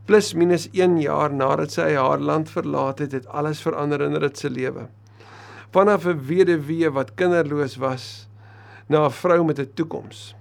Plus 0.05 0.33
minus 0.33 0.69
1 0.71 1.01
jaar 1.01 1.33
nadat 1.33 1.71
sy 1.71 1.93
haar 1.95 2.19
land 2.19 2.49
verlaat 2.49 2.99
het 2.99 3.11
het 3.11 3.27
alles 3.27 3.61
verander 3.61 4.01
in 4.01 4.15
Rut 4.15 4.37
se 4.37 4.49
lewe. 4.49 4.87
Vanaf 5.71 6.05
'n 6.05 6.21
weduwee 6.27 6.89
wat 6.89 7.15
kinderloos 7.15 7.75
was 7.77 8.27
na 8.87 9.05
'n 9.05 9.11
vrou 9.11 9.43
met 9.45 9.59
'n 9.59 9.71
toekoms. 9.73 10.35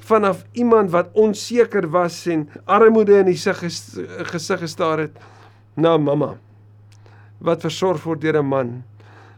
Vanaf 0.00 0.44
iemand 0.52 0.90
wat 0.90 1.08
onseker 1.12 1.90
was 1.90 2.26
en 2.26 2.48
armoede 2.64 3.18
in 3.18 3.26
die 3.26 3.36
gesig 3.36 4.58
gestaar 4.60 4.98
het 4.98 5.18
na 5.74 5.96
mamma 5.96 6.38
wat 7.38 7.60
versorg 7.60 8.02
word 8.02 8.20
deur 8.20 8.38
'n 8.38 8.48
man 8.48 8.84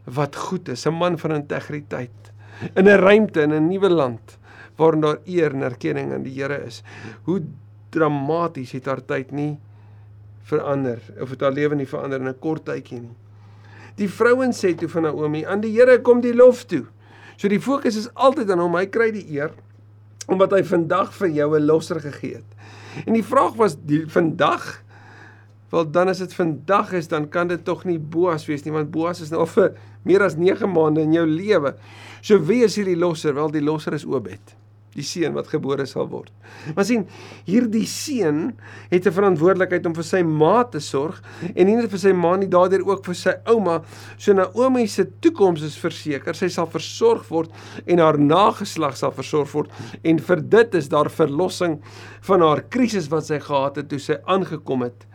wat 0.05 0.37
goed 0.37 0.69
is, 0.69 0.87
'n 0.87 0.95
man 0.95 1.19
van 1.19 1.33
integriteit 1.33 2.33
in 2.75 2.87
'n 2.89 3.01
ruimte 3.01 3.43
in 3.43 3.53
'n 3.53 3.69
nuwe 3.69 3.91
land 3.91 4.39
waarin 4.77 5.01
daar 5.01 5.19
eer 5.25 5.55
en 5.55 5.63
erkenning 5.63 6.13
aan 6.13 6.23
die 6.23 6.43
Here 6.43 6.65
is. 6.65 6.83
Hoe 7.23 7.43
dramaties 7.91 8.73
het 8.73 8.87
haar 8.87 9.05
tyd 9.05 9.31
nie 9.33 9.59
verander 10.43 10.99
of 11.21 11.31
het 11.31 11.41
haar 11.41 11.53
lewe 11.53 11.75
nie 11.75 11.87
verander 11.87 12.21
in 12.21 12.29
'n 12.29 12.39
kort 12.39 12.65
tydjie 12.65 13.01
nie. 13.01 13.17
Die 13.97 14.09
vrouens 14.09 14.65
sê 14.65 14.75
toe 14.75 14.89
van 14.89 15.03
Naomi, 15.03 15.45
aan 15.45 15.61
die 15.61 15.73
Here 15.73 16.01
kom 16.01 16.21
die 16.21 16.35
lof 16.35 16.65
toe. 16.65 16.87
So 17.39 17.47
die 17.51 17.63
fokus 17.63 17.97
is 17.97 18.11
altyd 18.19 18.51
aan 18.51 18.65
hom. 18.65 18.75
Hy 18.75 18.89
kry 18.91 19.13
die 19.15 19.27
eer 19.39 19.55
omdat 20.29 20.53
hy 20.53 20.61
vandag 20.67 21.15
vir 21.17 21.31
jou 21.33 21.55
'n 21.57 21.65
losser 21.65 22.01
gegee 22.05 22.35
het. 22.35 22.51
En 23.07 23.15
die 23.15 23.25
vraag 23.25 23.55
was 23.57 23.77
die 23.81 24.05
vandag 24.07 24.83
wel 25.71 25.91
dan 25.91 26.09
as 26.09 26.19
dit 26.19 26.35
vandag 26.35 26.93
is 26.93 27.09
dan 27.09 27.29
kan 27.29 27.49
dit 27.49 27.65
tog 27.65 27.85
nie 27.85 27.99
Boas 27.99 28.47
wees 28.47 28.65
nie 28.65 28.73
want 28.73 28.91
Boas 28.91 29.21
is 29.21 29.31
nou 29.31 29.41
al 29.41 29.47
vir 29.47 29.73
meer 30.03 30.23
as 30.23 30.37
9 30.37 30.69
maande 30.69 31.01
in 31.01 31.13
jou 31.13 31.27
lewe. 31.27 31.75
So 32.21 32.39
wie 32.39 32.65
is 32.65 32.77
hierdie 32.77 32.97
losser? 32.97 33.35
Wel 33.35 33.51
die 33.51 33.63
losser 33.63 33.93
is 33.93 34.05
Obed 34.05 34.58
die 34.99 35.07
seun 35.07 35.37
wat 35.37 35.51
gebore 35.53 35.87
sal 35.89 36.09
word. 36.11 36.33
Maar 36.75 36.87
sien, 36.89 37.05
hierdie 37.47 37.87
seun 37.89 38.57
het 38.91 39.07
'n 39.07 39.15
verantwoordelikheid 39.15 39.87
om 39.87 39.95
vir 39.95 40.05
sy 40.05 40.23
ma 40.23 40.65
te 40.65 40.81
sorg 40.81 41.23
en 41.55 41.67
nie 41.67 41.77
net 41.77 41.91
vir 41.91 41.99
sy 41.99 42.13
ma 42.13 42.37
nie, 42.37 42.49
daardeur 42.49 42.87
ook 42.87 43.05
vir 43.05 43.15
sy 43.15 43.35
ouma. 43.47 43.83
So 44.19 44.33
Naomi 44.33 44.87
se 44.87 45.05
toekoms 45.05 45.63
is 45.63 45.77
verseker. 45.77 46.35
Sy 46.35 46.49
sal 46.49 46.67
versorg 46.67 47.29
word 47.31 47.51
en 47.87 47.99
haar 47.99 48.19
nageslag 48.19 48.97
sal 48.97 49.13
versorg 49.13 49.53
word 49.53 49.71
en 50.05 50.19
vir 50.19 50.41
dit 50.41 50.75
is 50.75 50.89
daar 50.89 51.11
verlossing 51.11 51.81
van 52.21 52.41
haar 52.41 52.63
krisis 52.69 53.09
wat 53.11 53.27
sy 53.27 53.39
gehad 53.39 53.77
het 53.77 53.89
toe 53.89 53.99
sy 53.99 54.19
aangekom 54.27 54.83
het 54.83 55.07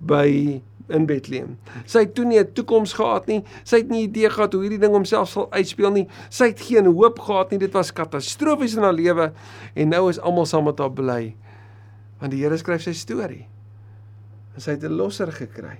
by 0.00 0.60
in 0.94 1.06
Bethlehem. 1.06 1.56
Sy 1.86 2.04
het 2.04 2.14
toe 2.14 2.24
nie 2.24 2.38
'n 2.38 2.52
toekoms 2.52 2.92
gehad 2.92 3.26
nie. 3.26 3.44
Sy 3.64 3.76
het 3.82 3.88
nie 3.88 4.02
idee 4.08 4.30
gehad 4.30 4.52
hoe 4.52 4.62
hierdie 4.62 4.78
ding 4.78 4.92
homself 4.92 5.28
sal 5.28 5.50
uitspeel 5.52 5.90
nie. 5.90 6.08
Sy 6.30 6.44
het 6.52 6.60
geen 6.60 6.86
hoop 6.86 7.18
gehad 7.18 7.50
nie. 7.50 7.58
Dit 7.58 7.72
was 7.72 7.92
katastrofies 7.92 8.76
in 8.76 8.82
haar 8.82 8.92
lewe 8.92 9.32
en 9.74 9.88
nou 9.88 10.08
is 10.08 10.18
almal 10.18 10.46
saam 10.46 10.64
met 10.64 10.78
haar 10.78 10.92
bly. 10.92 11.34
Want 12.20 12.32
die 12.32 12.42
Here 12.42 12.56
skryf 12.56 12.82
sy 12.82 12.92
storie. 12.92 13.46
En 14.54 14.60
sy 14.60 14.70
het 14.70 14.84
'n 14.84 14.96
losser 14.96 15.32
gekry. 15.32 15.78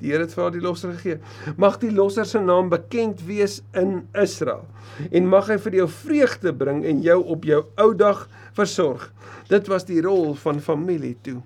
Die 0.00 0.10
Here 0.10 0.22
het 0.22 0.34
vir 0.34 0.42
haar 0.42 0.52
die 0.52 0.60
losser 0.60 0.92
gegee. 0.92 1.18
Mag 1.56 1.78
die 1.78 1.92
losser 1.92 2.26
se 2.26 2.38
naam 2.38 2.68
bekend 2.68 3.22
wees 3.26 3.62
in 3.72 4.08
Israel 4.14 4.66
en 5.10 5.28
mag 5.28 5.46
hy 5.46 5.58
vir 5.58 5.72
jou 5.72 5.88
vreugde 5.88 6.52
bring 6.52 6.84
en 6.84 7.02
jou 7.02 7.22
op 7.24 7.44
jou 7.44 7.64
ou 7.76 7.94
dag 7.94 8.28
versorg. 8.52 9.12
Dit 9.48 9.68
was 9.68 9.84
die 9.84 10.02
rol 10.02 10.34
van 10.34 10.60
familie 10.60 11.16
toe 11.22 11.42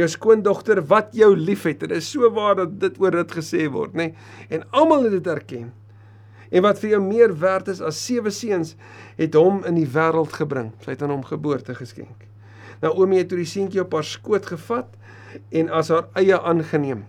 jou 0.00 0.08
skoondogter 0.10 0.80
wat 0.90 1.14
jou 1.16 1.30
liefhet. 1.36 1.80
Dit 1.80 1.92
is 1.98 2.08
so 2.10 2.30
waar 2.34 2.56
dat 2.62 2.80
dit 2.80 2.98
oor 3.00 3.10
dit 3.20 3.36
gesê 3.36 3.68
word, 3.70 3.94
nê? 3.94 4.10
Nee? 4.10 4.14
En 4.58 4.64
almal 4.70 5.06
het 5.08 5.18
dit 5.18 5.30
erken. 5.30 5.70
En 6.50 6.64
wat 6.66 6.80
vir 6.82 6.96
jou 6.96 7.02
meer 7.04 7.32
werd 7.38 7.68
is 7.70 7.80
as 7.80 8.00
sewe 8.04 8.32
seuns 8.34 8.74
het 9.18 9.36
hom 9.38 9.62
in 9.68 9.78
die 9.78 9.86
wêreld 9.86 10.34
gebring. 10.34 10.72
Sy 10.82 10.96
het 10.96 11.04
aan 11.06 11.14
hom 11.14 11.24
geboorte 11.26 11.76
geskenk. 11.78 12.26
Naomi 12.82 13.20
het 13.20 13.28
toe 13.30 13.38
die 13.38 13.48
seentjie 13.48 13.84
op 13.84 13.94
haar 13.94 14.06
skoot 14.08 14.48
gevat 14.50 14.88
en 15.54 15.70
as 15.70 15.92
haar 15.92 16.08
eie 16.18 16.36
aangeneem. 16.36 17.04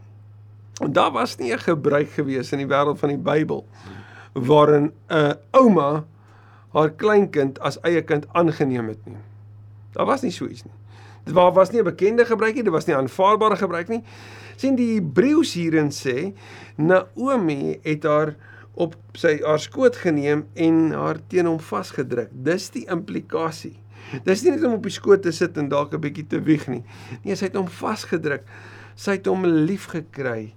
En 0.82 0.94
daar 0.94 1.12
was 1.12 1.38
nie 1.38 1.54
'n 1.54 1.60
gebruik 1.60 2.10
gewees 2.10 2.52
in 2.52 2.60
die 2.60 2.68
wêreld 2.68 3.00
van 3.00 3.10
die 3.10 3.18
Bybel 3.18 3.66
waarin 4.34 4.92
'n 5.10 5.36
ouma 5.52 6.06
haar 6.74 6.90
kleinkind 6.90 7.60
as 7.60 7.80
eie 7.82 8.02
kind 8.02 8.26
aangeneem 8.32 8.88
het 8.88 9.06
nie. 9.06 9.18
Daar 9.92 10.06
was 10.06 10.22
nie 10.22 10.32
so 10.32 10.46
iets 10.46 10.64
nie. 10.64 10.74
Dit 11.26 11.34
was 11.34 11.72
nie 11.72 11.82
'n 11.82 11.84
bekende 11.84 12.26
gebruik 12.26 12.56
nie, 12.56 12.64
dit 12.64 12.72
was 12.74 12.86
nie 12.86 12.96
aanvaarbare 12.96 13.56
gebruik 13.56 13.88
nie. 13.88 14.04
sien 14.56 14.76
die 14.76 15.00
Hebreëus 15.00 15.54
hierin 15.54 15.90
sê 15.90 16.34
Naomi 16.78 17.80
het 17.84 18.04
haar 18.04 18.36
op 18.74 18.96
sy 19.14 19.40
haar 19.44 19.60
skoot 19.60 19.96
geneem 19.96 20.46
en 20.54 20.92
haar 20.92 21.18
teen 21.28 21.46
hom 21.46 21.60
vasgedruk. 21.60 22.30
Dis 22.32 22.70
die 22.70 22.86
implikasie. 22.86 23.80
Dis 24.24 24.44
nie 24.44 24.52
net 24.52 24.64
om 24.64 24.74
op 24.74 24.84
die 24.84 24.92
skoot 24.92 25.22
te 25.22 25.32
sit 25.32 25.58
en 25.58 25.70
dalk 25.70 25.94
'n 25.94 26.00
bietjie 26.00 26.28
te 26.28 26.42
wieg 26.42 26.68
nie. 26.68 26.84
Nee, 27.24 27.36
sy 27.36 27.46
het 27.46 27.56
hom 27.56 27.68
vasgedruk. 27.68 28.44
Sy 28.96 29.12
het 29.12 29.26
hom 29.26 29.46
lief 29.46 29.86
gekry 29.86 30.54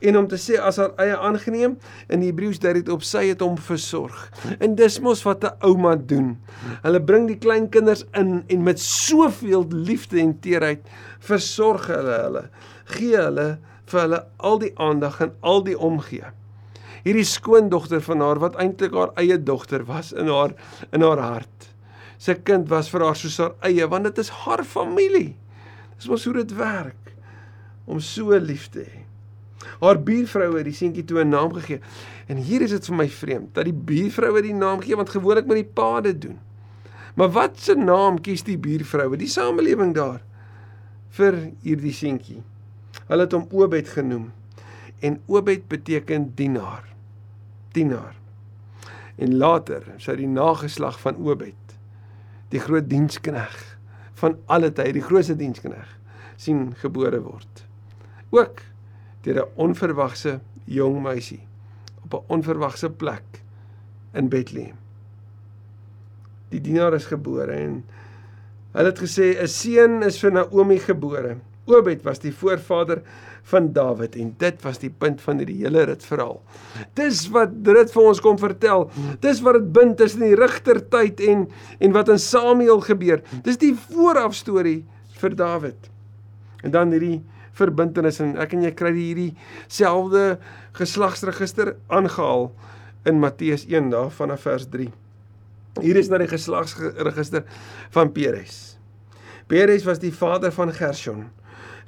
en 0.00 0.18
om 0.18 0.28
te 0.28 0.38
sê 0.40 0.58
as 0.60 0.78
haar 0.80 0.92
eie 1.02 1.16
aangeneem 1.16 1.76
in 2.12 2.24
Hebreëus 2.24 2.60
dui 2.62 2.74
dit 2.80 2.90
op 2.92 3.04
sy 3.06 3.26
het 3.30 3.42
hom 3.44 3.56
versorg. 3.60 4.16
En 4.58 4.76
dis 4.78 4.98
mos 5.04 5.22
wat 5.26 5.44
'n 5.44 5.56
ouma 5.68 5.96
doen. 5.96 6.36
Hulle 6.82 7.00
bring 7.02 7.26
die 7.28 7.38
klein 7.38 7.68
kinders 7.68 8.04
in 8.12 8.44
en 8.48 8.62
met 8.62 8.80
soveel 8.80 9.66
liefde 9.70 10.20
en 10.20 10.38
teerheid 10.40 10.82
versorg 11.20 11.86
hulle 11.86 12.16
hulle. 12.22 12.48
Gee 12.84 13.16
hulle 13.16 13.58
vir 13.86 14.00
hulle 14.00 14.24
al 14.36 14.58
die 14.58 14.72
aandag 14.76 15.20
en 15.20 15.34
al 15.40 15.62
die 15.64 15.78
omgee. 15.78 16.24
Hierdie 17.04 17.24
skoondogter 17.28 18.00
van 18.00 18.20
haar 18.20 18.38
wat 18.40 18.56
eintlik 18.56 18.94
haar 18.96 19.12
eie 19.20 19.36
dogter 19.42 19.84
was 19.84 20.12
in 20.12 20.28
haar 20.28 20.54
in 20.92 21.02
haar 21.02 21.20
hart. 21.20 21.68
Sy 22.18 22.34
kind 22.34 22.68
was 22.68 22.88
vir 22.88 23.04
haar 23.04 23.16
soos 23.16 23.38
haar 23.38 23.54
eie 23.60 23.88
want 23.88 24.04
dit 24.04 24.18
is 24.18 24.32
haar 24.44 24.64
familie. 24.64 25.36
Dis 25.96 26.08
mos 26.08 26.24
hoe 26.24 26.34
dit 26.40 26.56
werk 26.56 27.12
om 27.84 28.00
so 28.00 28.36
lief 28.40 28.70
te 28.72 28.86
hê. 28.86 29.03
Haar 29.80 30.00
buurvroue 30.02 30.56
het 30.56 30.68
die 30.68 30.76
seentjie 30.76 31.04
toe 31.04 31.24
'n 31.24 31.28
naam 31.28 31.52
gegee. 31.52 31.80
En 32.26 32.36
hier 32.36 32.62
is 32.62 32.70
dit 32.70 32.86
vir 32.86 32.96
my 32.96 33.08
vreemd 33.08 33.54
dat 33.54 33.64
die 33.64 33.74
buurvroue 33.74 34.42
die 34.42 34.54
naam 34.54 34.80
gee 34.80 34.96
want 34.96 35.10
gewoonlik 35.10 35.46
met 35.46 35.56
die 35.56 35.72
pa 35.74 36.00
dit 36.00 36.20
doen. 36.20 36.38
Maar 37.14 37.30
wat 37.30 37.58
se 37.58 37.74
naam 37.74 38.20
kies 38.20 38.42
die 38.42 38.58
buurvroue, 38.58 39.16
die 39.16 39.28
samelewing 39.28 39.94
daar 39.94 40.20
vir 41.10 41.52
hierdie 41.62 41.92
seentjie? 41.92 42.42
Hulle 43.06 43.22
het 43.22 43.32
hom 43.32 43.46
Obed 43.50 43.88
genoem. 43.88 44.32
En 45.00 45.20
Obed 45.26 45.68
beteken 45.68 46.32
dienaar. 46.34 46.84
Dienaar. 47.72 48.14
En 49.16 49.36
later 49.36 49.82
sou 49.96 50.16
die 50.16 50.28
nageslag 50.28 51.00
van 51.00 51.16
Obed 51.16 51.54
die 52.54 52.62
groot 52.62 52.88
dienskneg 52.90 53.54
van 54.20 54.36
alle 54.46 54.70
tye, 54.72 54.92
die 54.94 55.02
grootste 55.02 55.36
dienskneg 55.38 55.88
sien 56.40 56.72
gebore 56.80 57.20
word. 57.22 57.64
Ook 58.34 58.62
deur 59.24 59.44
'n 59.44 59.52
onverwagse 59.56 60.40
jong 60.64 61.02
meisie 61.02 61.42
op 62.04 62.14
'n 62.14 62.24
onverwagse 62.36 62.90
plek 62.90 63.42
in 64.14 64.28
Bethlehem. 64.28 64.76
Die 66.50 66.60
dienaar 66.60 66.94
is 66.94 67.06
gebore 67.06 67.52
en 67.52 67.84
hulle 68.72 68.90
het 68.92 68.98
gesê 68.98 69.40
'n 69.40 69.48
seun 69.48 70.02
is 70.02 70.20
vir 70.20 70.32
Naomi 70.32 70.78
gebore 70.78 71.36
Obed 71.64 72.02
was 72.04 72.20
die 72.20 72.32
voorvader 72.32 73.00
van 73.48 73.70
Dawid 73.72 74.16
en 74.20 74.32
dit 74.40 74.62
was 74.64 74.80
die 74.82 74.90
punt 74.90 75.20
van 75.24 75.40
hierdie 75.40 75.62
hele 75.62 75.84
rit 75.88 76.04
verhaal. 76.04 76.40
Dis 76.96 77.24
wat 77.32 77.52
dit 77.64 77.92
vir 77.92 78.08
ons 78.10 78.20
kom 78.24 78.38
vertel. 78.40 78.86
Dis 79.24 79.40
wat 79.44 79.58
dit 79.58 79.70
bind 79.76 79.96
tussen 80.00 80.24
die 80.26 80.36
rigtertyd 80.38 81.20
en 81.24 81.46
en 81.80 81.96
wat 81.96 82.12
in 82.12 82.20
Samuel 82.20 82.82
gebeur. 82.84 83.22
Dis 83.44 83.60
die 83.60 83.72
vooraf 83.76 84.36
storie 84.36 84.82
vir 85.20 85.36
Dawid. 85.36 85.90
En 86.64 86.72
dan 86.74 86.92
hierdie 86.92 87.22
verbintenis 87.58 88.20
en 88.24 88.34
ek 88.40 88.54
en 88.56 88.64
jy 88.66 88.72
kry 88.76 88.92
hierdie 88.96 89.30
selfde 89.68 90.38
geslagsregister 90.76 91.74
aangehaal 91.92 92.50
in 93.08 93.20
Matteus 93.22 93.66
1 93.70 93.90
daar 93.92 94.10
vanaf 94.14 94.46
vers 94.48 94.66
3. 94.72 94.90
Hier 95.82 95.98
is 95.98 96.10
na 96.10 96.20
die 96.22 96.30
geslagsregister 96.30 97.44
van 97.94 98.12
Peres. 98.14 98.76
Peres 99.50 99.84
was 99.84 100.00
die 100.00 100.12
vader 100.14 100.54
van 100.54 100.72
Gershon. 100.72 101.26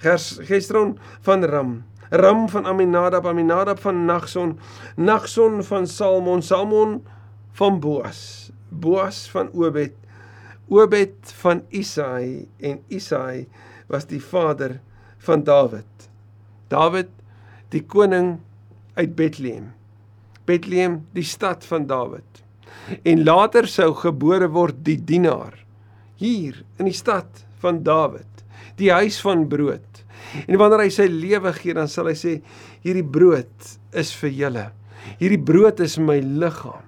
Gesron 0.03 0.97
van 1.25 1.45
Ram, 1.49 1.77
Ram 2.11 2.49
van 2.53 2.67
Aminadab, 2.67 3.27
Aminadab 3.27 3.81
van 3.81 4.05
Nagson, 4.05 4.59
Nagson 4.97 5.63
van 5.65 5.87
Salmon, 5.87 6.43
Salmon 6.43 6.99
van 7.57 7.81
Boas, 7.81 8.51
Boas 8.69 9.25
van 9.31 9.49
Obed, 9.55 9.95
Obed 10.69 11.33
van 11.41 11.63
Isai 11.71 12.49
en 12.61 12.83
Isai 12.89 13.47
was 13.89 14.07
die 14.11 14.21
vader 14.21 14.81
van 15.27 15.45
Dawid. 15.47 16.09
Dawid 16.73 17.11
die 17.75 17.83
koning 17.83 18.37
uit 18.97 19.17
Bethlehem. 19.19 19.73
Bethlehem 20.47 21.01
die 21.17 21.27
stad 21.27 21.67
van 21.67 21.87
Dawid. 21.91 22.43
En 23.03 23.25
later 23.27 23.67
sou 23.71 23.91
gebore 23.99 24.49
word 24.55 24.85
die 24.87 24.99
dienaar 24.99 25.59
hier 26.17 26.63
in 26.79 26.89
die 26.89 26.97
stad 26.97 27.45
van 27.61 27.83
Dawid 27.85 28.37
die 28.77 28.93
huis 28.93 29.19
van 29.25 29.47
brood. 29.49 30.03
En 30.47 30.59
wanneer 30.61 30.85
hy 30.85 30.91
sy 30.93 31.07
lewe 31.11 31.53
gee, 31.57 31.75
dan 31.77 31.89
sal 31.91 32.11
hy 32.11 32.17
sê 32.19 32.35
hierdie 32.85 33.05
brood 33.05 33.71
is 33.97 34.13
vir 34.21 34.35
julle. 34.37 34.67
Hierdie 35.21 35.41
brood 35.41 35.81
is 35.85 35.97
my 36.03 36.19
liggaam. 36.21 36.85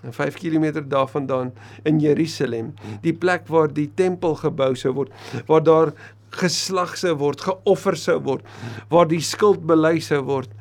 En 0.00 0.14
5 0.16 0.38
km 0.40 0.80
daarvandaan 0.88 1.50
in 1.88 1.98
Jerusalem, 2.00 2.70
die 3.02 3.12
plek 3.12 3.50
waar 3.52 3.68
die 3.68 3.90
tempel 3.98 4.38
gebou 4.40 4.70
sou 4.78 4.94
word, 4.96 5.12
waar 5.48 5.64
daar 5.66 5.92
geslag 6.30 6.96
sou 6.96 7.14
word, 7.18 7.40
geoffer 7.40 7.96
sou 7.96 8.18
word, 8.22 8.44
waar 8.90 9.08
die 9.10 9.22
skuld 9.24 9.66
bely 9.66 9.98
sou 10.00 10.22
word, 10.22 10.52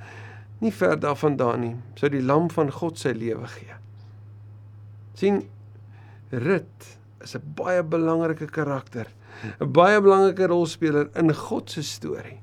nie 0.59 0.71
ver 0.71 0.97
daarvandaan 0.99 1.61
nie, 1.61 1.75
sou 1.99 2.09
die 2.11 2.23
lam 2.23 2.49
van 2.49 2.71
God 2.71 2.99
sy 2.99 3.13
lewe 3.15 3.47
gee. 3.47 3.75
sien 5.19 5.43
Rut 6.31 6.85
is 7.23 7.35
'n 7.35 7.43
baie 7.55 7.83
belangrike 7.83 8.47
karakter 8.47 9.07
'n 9.59 9.71
baie 9.71 10.01
belangrike 10.01 10.47
rolspeler 10.47 11.09
in 11.15 11.33
God 11.33 11.71
se 11.71 11.83
storie. 11.83 12.39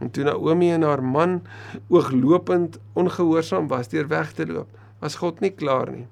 En 0.00 0.10
toe 0.10 0.24
Naomi 0.24 0.72
en 0.72 0.82
haar 0.82 1.02
man 1.02 1.42
ooglopend 1.88 2.78
ongehoorsaam 2.98 3.68
was 3.68 3.88
deur 3.88 4.08
weg 4.08 4.32
te 4.32 4.46
loop, 4.46 4.68
was 5.00 5.14
God 5.20 5.40
nie 5.40 5.52
klaar 5.54 5.90
nie. 5.90 6.06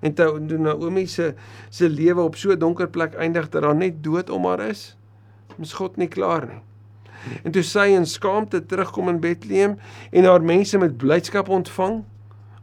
En 0.00 0.14
toe 0.14 0.58
Naomi 0.58 1.06
se 1.06 1.34
se 1.70 1.88
lewe 1.88 2.22
op 2.22 2.36
so 2.36 2.50
'n 2.50 2.58
donker 2.58 2.88
plek 2.88 3.14
eindig 3.14 3.48
dat 3.48 3.62
daar 3.62 3.76
net 3.76 4.02
dood 4.02 4.30
om 4.30 4.44
haar 4.44 4.60
is, 4.60 4.96
is 5.60 5.72
God 5.72 5.96
nie 5.96 6.08
klaar 6.08 6.46
nie. 6.46 6.62
En 7.42 7.54
toe 7.54 7.62
sy 7.66 7.88
in 7.96 8.06
skaamte 8.06 8.60
terugkom 8.66 9.08
in 9.08 9.20
Bethlehem 9.20 9.78
en 10.10 10.28
haar 10.28 10.42
mense 10.42 10.78
met 10.78 10.96
blydskap 11.00 11.48
ontvang, 11.48 12.02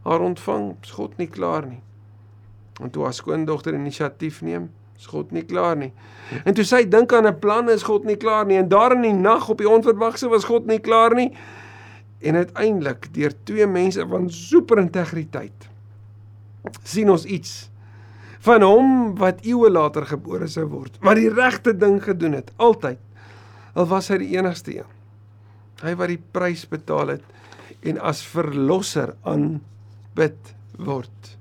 haar 0.04 0.20
ontvang, 0.20 0.70
is 0.82 0.94
God 0.96 1.18
nie 1.20 1.28
klaar 1.28 1.66
nie. 1.66 1.80
En 2.82 2.90
toe 2.90 3.04
haar 3.04 3.14
skoondogter 3.14 3.74
inisiatief 3.74 4.40
neem, 4.42 4.70
is 4.98 5.06
God 5.10 5.32
nie 5.34 5.44
klaar 5.44 5.76
nie. 5.76 5.92
En 6.44 6.54
toe 6.56 6.64
sy 6.64 6.84
dink 6.88 7.12
aan 7.12 7.26
'n 7.26 7.38
plan 7.38 7.68
is 7.70 7.82
God 7.82 8.04
nie 8.04 8.16
klaar 8.16 8.46
nie 8.46 8.56
en 8.56 8.68
daar 8.68 8.92
in 8.92 9.02
die 9.02 9.12
nag 9.12 9.48
op 9.48 9.58
die 9.58 9.68
onverwagse 9.68 10.28
was 10.28 10.44
God 10.44 10.66
nie 10.66 10.78
klaar 10.78 11.14
nie. 11.14 11.32
En 12.20 12.36
uiteindelik 12.36 13.14
deur 13.14 13.32
twee 13.44 13.66
mense 13.66 14.06
van 14.08 14.30
super 14.30 14.78
integriteit 14.78 15.68
sien 16.82 17.10
ons 17.10 17.24
iets 17.24 17.70
van 18.44 18.64
hom 18.64 18.88
wat 19.16 19.44
eeue 19.46 19.70
later 19.72 20.04
gebore 20.08 20.48
sou 20.52 20.66
word, 20.68 20.98
wat 21.04 21.16
die 21.16 21.30
regte 21.32 21.72
ding 21.76 22.00
gedoen 22.04 22.36
het 22.36 22.50
altyd. 22.60 23.00
Al 23.74 23.88
was 23.90 24.10
hy 24.12 24.20
die 24.20 24.34
enigste 24.36 24.76
een. 24.76 24.90
Hy 25.80 25.94
wat 25.98 26.12
die 26.12 26.20
prys 26.36 26.66
betaal 26.68 27.16
het 27.16 27.24
en 27.84 27.98
as 28.00 28.22
verlosser 28.24 29.14
aanbid 29.28 30.54
word. 30.76 31.34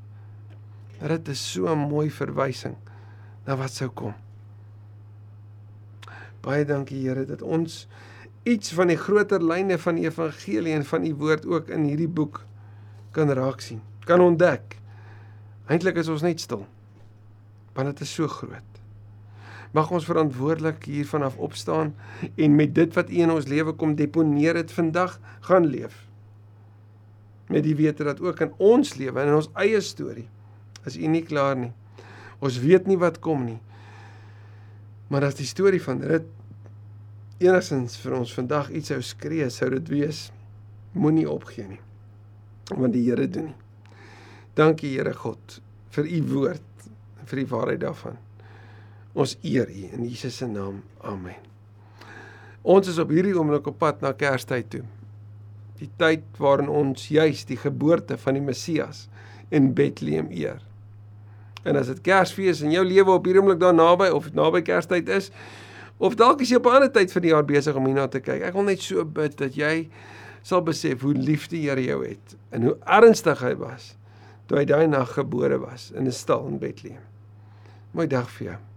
Dit 1.03 1.27
is 1.27 1.43
so 1.53 1.67
'n 1.67 1.89
mooi 1.91 2.09
verwysing 2.09 2.75
na 3.45 3.55
wat 3.55 3.71
sou 3.71 3.89
kom. 3.89 4.13
Baie 6.41 6.65
dankie 6.65 7.07
Here 7.07 7.25
dat 7.25 7.41
ons 7.41 7.87
iets 8.43 8.73
van 8.73 8.87
die 8.87 8.97
groter 8.97 9.43
lyne 9.43 9.77
van 9.77 9.95
die 9.95 10.05
evangelie 10.05 10.73
en 10.73 10.85
van 10.85 11.05
u 11.05 11.15
woord 11.15 11.45
ook 11.45 11.69
in 11.69 11.83
hierdie 11.83 12.07
boek 12.07 12.45
kan 13.11 13.29
raak 13.29 13.61
sien, 13.61 13.81
kan 14.05 14.19
ontdek. 14.19 14.77
Eintlik 15.67 15.95
is 15.95 16.07
ons 16.07 16.21
net 16.21 16.39
stil. 16.39 16.65
Want 17.73 17.89
dit 17.93 18.05
is 18.05 18.13
so 18.13 18.27
groot. 18.27 18.79
Mag 19.73 19.89
ons 19.91 20.05
verantwoordelik 20.05 20.85
hiervan 20.85 21.23
af 21.25 21.37
opstaan 21.41 21.95
en 22.35 22.55
met 22.55 22.75
dit 22.75 22.93
wat 22.93 23.09
u 23.09 23.21
in 23.25 23.31
ons 23.33 23.47
lewe 23.49 23.73
kom 23.73 23.95
deponeer 23.97 24.53
dit 24.53 24.71
vandag 24.71 25.17
gaan 25.49 25.65
leef. 25.65 25.95
Met 27.49 27.65
die 27.65 27.75
wete 27.75 28.05
dat 28.05 28.21
ook 28.21 28.39
in 28.45 28.53
ons 28.57 28.93
lewe 28.99 29.19
en 29.19 29.33
in 29.33 29.39
ons 29.41 29.49
eie 29.65 29.81
storie 29.81 30.27
is 30.85 30.97
u 30.97 31.09
nie 31.09 31.23
klaar 31.25 31.57
nie. 31.57 31.71
Ons 32.43 32.59
weet 32.61 32.87
nie 32.87 32.99
wat 32.99 33.21
kom 33.23 33.45
nie. 33.47 33.59
Maar 35.09 35.29
as 35.29 35.39
die 35.39 35.47
storie 35.47 35.81
van 35.81 36.03
Rut 36.05 36.29
enigstens 37.41 37.97
vir 38.01 38.17
ons 38.19 38.33
vandag 38.35 38.69
iets 38.75 38.91
sou 38.93 39.01
skree, 39.03 39.49
sou 39.49 39.69
dit 39.73 39.89
wees 39.89 40.27
moenie 40.93 41.25
opgee 41.29 41.65
nie. 41.67 41.81
Want 42.69 42.93
die 42.93 43.03
Here 43.07 43.25
doen 43.27 43.51
nie. 43.51 43.59
Dankie 44.53 44.93
Here 44.93 45.13
God 45.17 45.59
vir 45.93 46.09
u 46.09 46.21
woord 46.29 46.72
vir 47.29 47.43
die 47.43 47.49
waarheid 47.49 47.81
daarvan. 47.83 48.17
Ons 49.13 49.37
eer 49.45 49.69
u 49.69 49.87
in 49.93 50.05
Jesus 50.07 50.37
se 50.37 50.47
naam. 50.49 50.81
Amen. 51.01 51.37
Ons 52.63 52.87
is 52.87 52.99
op 53.01 53.11
hierdie 53.13 53.35
oomblik 53.35 53.67
op 53.67 53.77
pad 53.81 54.01
na 54.01 54.13
Kerstyd 54.17 54.69
toe. 54.71 54.83
Die 55.81 55.89
tyd 55.99 56.23
waarin 56.39 56.71
ons 56.71 57.09
juis 57.11 57.43
die 57.45 57.59
geboorte 57.59 58.17
van 58.17 58.39
die 58.39 58.45
Messias 58.45 59.07
in 59.53 59.73
Bethlehem 59.75 60.31
eer. 60.31 60.61
En 61.63 61.77
as 61.79 61.91
dit 61.91 62.01
Kersfees 62.03 62.63
in 62.63 62.73
jou 62.73 62.83
lewe 62.87 63.11
op 63.11 63.27
hierdie 63.27 63.43
oomblik 63.43 63.61
daar 63.61 63.75
naby 63.75 64.09
of 64.15 64.31
naby 64.33 64.63
Kerstyd 64.65 65.11
is, 65.11 65.29
of 65.99 66.17
dalk 66.19 66.41
is 66.41 66.49
jy 66.49 66.57
op 66.57 66.67
'n 66.67 66.75
ander 66.79 66.91
tyd 66.91 67.11
van 67.11 67.21
die 67.21 67.31
jaar 67.31 67.45
besig 67.45 67.75
om 67.75 67.85
hierna 67.85 68.07
te 68.07 68.19
kyk. 68.19 68.41
Ek 68.41 68.53
wil 68.53 68.63
net 68.63 68.81
so 68.81 69.05
bid 69.05 69.37
dat 69.37 69.55
jy 69.55 69.89
sal 70.41 70.61
besef 70.61 71.01
hoe 71.01 71.13
lief 71.13 71.47
die 71.47 71.69
Here 71.69 71.83
jou 71.83 72.03
het 72.05 72.35
en 72.51 72.63
hoe 72.63 72.77
ernstig 72.85 73.39
hy 73.39 73.55
was 73.55 73.95
toe 74.47 74.57
hy 74.57 74.65
daai 74.65 74.87
nag 74.87 75.13
gebore 75.15 75.57
was 75.59 75.91
in 75.91 76.07
'n 76.07 76.11
stal 76.11 76.47
in 76.47 76.59
Bethlehem. 76.59 77.12
Mooi 77.93 78.07
dag 78.09 78.29
vir 78.33 78.47
jou. 78.47 78.72